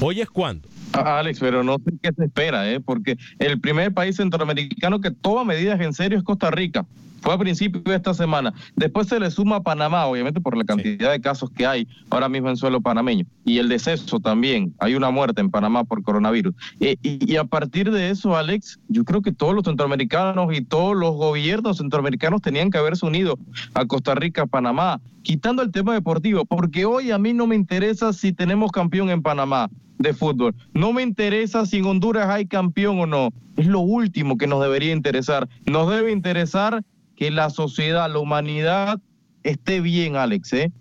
[0.00, 0.68] Hoy es cuando.
[0.92, 2.78] Alex, pero no sé qué se espera, ¿eh?
[2.78, 6.86] porque el primer país centroamericano que toma medidas en serio es Costa Rica.
[7.20, 8.52] Fue a principios de esta semana.
[8.76, 12.28] Después se le suma a Panamá, obviamente por la cantidad de casos que hay ahora
[12.28, 13.26] mismo en suelo panameño.
[13.44, 14.74] Y el deceso también.
[14.78, 16.54] Hay una muerte en Panamá por coronavirus.
[16.80, 20.96] Eh, y, a partir de eso, Alex, yo creo que todos los centroamericanos y todos
[20.96, 23.38] los gobiernos centroamericanos tenían que haberse unido
[23.74, 28.12] a Costa Rica, Panamá, quitando el tema deportivo, porque hoy a mí no me interesa
[28.12, 29.68] si tenemos campeón en Panamá
[30.00, 30.54] de fútbol.
[30.72, 33.28] No me interesa si en Honduras hay campeón o no.
[33.56, 35.48] Es lo último que nos debería interesar.
[35.66, 36.82] Nos debe interesar
[37.20, 38.98] que la sociedad, la humanidad
[39.42, 40.72] esté bien, Alex, ¿eh?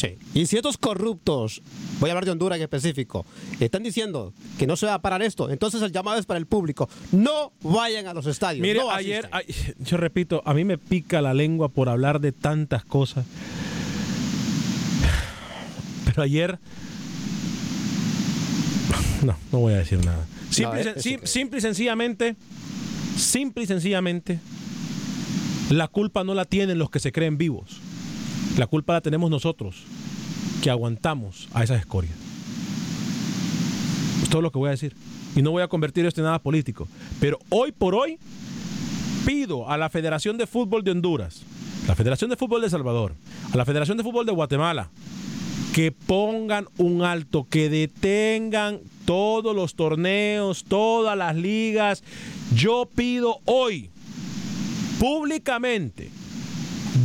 [0.00, 0.16] Sí.
[0.34, 1.62] Y si estos corruptos,
[1.98, 3.26] voy a hablar de Honduras en específico,
[3.58, 6.46] están diciendo que no se va a parar esto, entonces el llamado es para el
[6.46, 6.88] público.
[7.10, 8.62] No vayan a los estadios.
[8.62, 9.28] Mire, ayer,
[9.80, 13.26] yo repito, a mí me pica la lengua por hablar de tantas cosas.
[16.04, 16.60] Pero ayer.
[19.24, 20.24] No, no voy a decir nada.
[20.50, 22.36] simple y sencillamente,
[23.16, 24.38] simple y sencillamente,
[25.70, 27.80] la culpa no la tienen los que se creen vivos.
[28.58, 29.84] La culpa la tenemos nosotros,
[30.62, 32.14] que aguantamos a esas escorias.
[34.22, 34.94] Es todo lo que voy a decir.
[35.36, 36.88] Y no voy a convertir esto en nada político.
[37.20, 38.18] Pero hoy por hoy
[39.24, 41.42] pido a la Federación de Fútbol de Honduras,
[41.86, 43.14] la Federación de Fútbol de Salvador,
[43.52, 44.90] a la Federación de Fútbol de Guatemala,
[45.72, 52.02] que pongan un alto, que detengan todos los torneos, todas las ligas.
[52.56, 53.90] Yo pido hoy
[55.00, 56.10] públicamente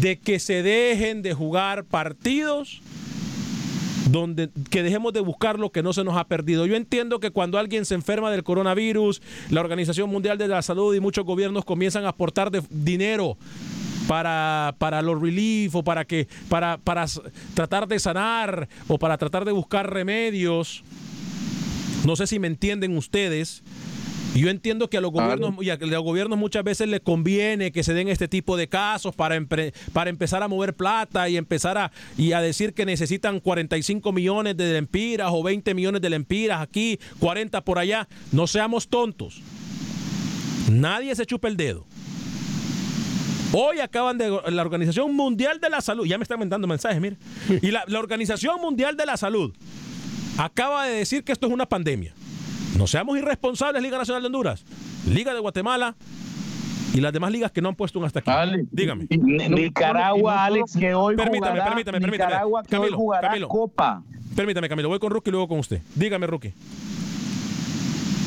[0.01, 2.81] de que se dejen de jugar partidos
[4.11, 6.65] donde que dejemos de buscar lo que no se nos ha perdido.
[6.65, 10.93] Yo entiendo que cuando alguien se enferma del coronavirus, la Organización Mundial de la Salud
[10.93, 13.37] y muchos gobiernos comienzan a aportar dinero
[14.09, 17.05] para, para los relief o para que para, para
[17.53, 20.83] tratar de sanar o para tratar de buscar remedios.
[22.05, 23.63] No sé si me entienden ustedes.
[24.35, 27.83] Yo entiendo que a los gobiernos, y a los gobiernos muchas veces les conviene que
[27.83, 29.41] se den este tipo de casos para,
[29.93, 34.57] para empezar a mover plata y empezar a, y a decir que necesitan 45 millones
[34.57, 38.09] de lempiras o 20 millones de lempiras aquí, 40 por allá.
[38.33, 39.41] No seamos tontos.
[40.69, 41.85] Nadie se chupa el dedo.
[43.53, 47.15] Hoy acaban de la Organización Mundial de la Salud, ya me están mandando mensajes, mire.
[47.61, 49.53] Y la, la Organización Mundial de la Salud
[50.37, 52.13] acaba de decir que esto es una pandemia.
[52.77, 54.65] No seamos irresponsables, Liga Nacional de Honduras,
[55.07, 55.95] Liga de Guatemala
[56.93, 58.31] y las demás ligas que no han puesto un hasta aquí.
[58.71, 59.07] Dígame.
[59.09, 62.25] Nicaragua, Alex, que hoy permítame, permítame, permítame.
[62.25, 64.03] Nicaragua, que Camilo, hoy jugará Camilo, Copa.
[64.35, 65.81] Permítame, Camilo, voy con Rookie y luego con usted.
[65.95, 66.53] Dígame, Rookie.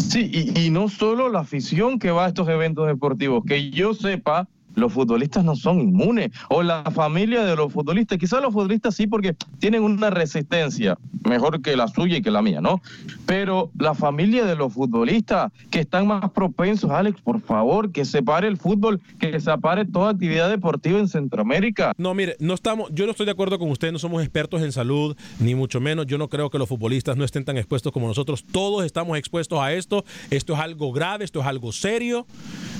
[0.08, 3.92] Sí, y, y no solo la afición que va a estos eventos deportivos, que yo
[3.92, 4.48] sepa,
[4.78, 9.06] los futbolistas no son inmunes, o la familia de los futbolistas, quizás los futbolistas sí
[9.06, 12.80] porque tienen una resistencia mejor que la suya y que la mía, ¿no?
[13.26, 18.22] Pero la familia de los futbolistas que están más propensos, Alex, por favor, que se
[18.22, 21.92] pare el fútbol, que se pare toda actividad deportiva en Centroamérica.
[21.98, 24.72] No, mire, no estamos, yo no estoy de acuerdo con usted, no somos expertos en
[24.72, 28.06] salud, ni mucho menos, yo no creo que los futbolistas no estén tan expuestos como
[28.06, 32.26] nosotros, todos estamos expuestos a esto, esto es algo grave, esto es algo serio,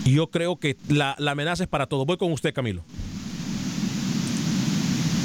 [0.05, 2.07] yo creo que la, la amenaza es para todo.
[2.07, 2.83] Voy con usted, Camilo.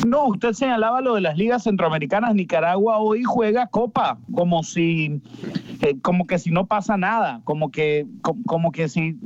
[0.06, 2.36] No, usted señalaba lo de las ligas centroamericanas.
[2.36, 5.22] Nicaragua hoy juega Copa, como si
[5.84, 8.06] eh, como que si no pasa nada, como que,
[8.46, 9.18] como, que si,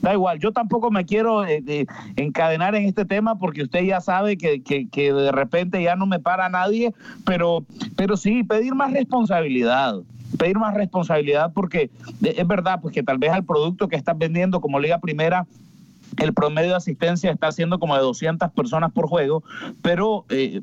[0.00, 4.38] da igual, yo tampoco me quiero eh, encadenar en este tema porque usted ya sabe
[4.38, 6.94] que, que, de repente ya no me para nadie,
[7.26, 7.66] pero,
[7.96, 9.96] pero sí, pedir más responsabilidad
[10.36, 11.90] pedir más responsabilidad porque
[12.22, 15.46] es verdad pues que tal vez al producto que estás vendiendo como Liga Primera
[16.18, 19.42] el promedio de asistencia está siendo como de 200 personas por juego,
[19.82, 20.62] pero, eh,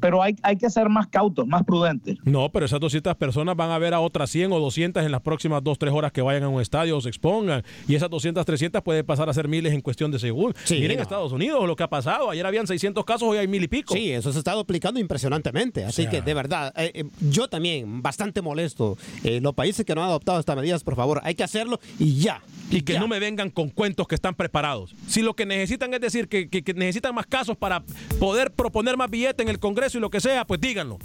[0.00, 2.18] pero hay, hay que ser más cautos, más prudentes.
[2.24, 5.20] No, pero esas 200 personas van a ver a otras 100 o 200 en las
[5.20, 7.62] próximas 2, 3 horas que vayan a un estadio o se expongan.
[7.88, 10.54] Y esas 200, 300 puede pasar a ser miles en cuestión de seguro.
[10.70, 12.30] Miren Estados Unidos lo que ha pasado.
[12.30, 13.94] Ayer habían 600 casos, hoy hay mil y pico.
[13.94, 15.84] Sí, eso se está duplicando impresionantemente.
[15.84, 18.96] Así que, de verdad, eh, eh, yo también, bastante molesto.
[19.22, 22.42] los países que no han adoptado estas medidas, por favor, hay que hacerlo y ya.
[22.70, 24.71] Y que no me vengan con cuentos que están preparados.
[25.06, 27.82] Si lo que necesitan es decir que, necesitan más casos para
[28.18, 30.98] poder proponer más billetes en el Congreso y lo que sea, pues díganlo.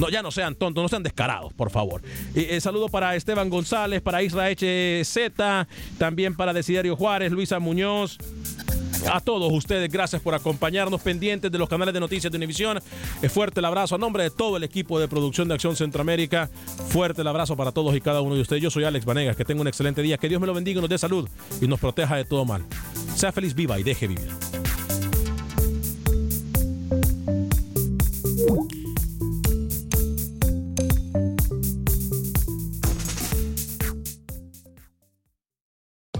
[0.00, 2.02] No, ya no sean tontos, no sean descarados, por favor.
[2.34, 5.66] Y, eh, saludo para Esteban González, para Israel HZ,
[5.98, 8.18] también para Desiderio Juárez, Luisa Muñoz.
[9.08, 12.80] A todos ustedes, gracias por acompañarnos pendientes de los canales de noticias de Univisión.
[13.22, 16.50] Es fuerte el abrazo a nombre de todo el equipo de producción de Acción Centroamérica.
[16.88, 18.62] Fuerte el abrazo para todos y cada uno de ustedes.
[18.62, 20.18] Yo soy Alex Vanegas, que tenga un excelente día.
[20.18, 21.28] Que Dios me lo bendiga nos dé salud
[21.60, 22.64] y nos proteja de todo mal.
[23.20, 24.30] Sea feliz, viva y deje vivir.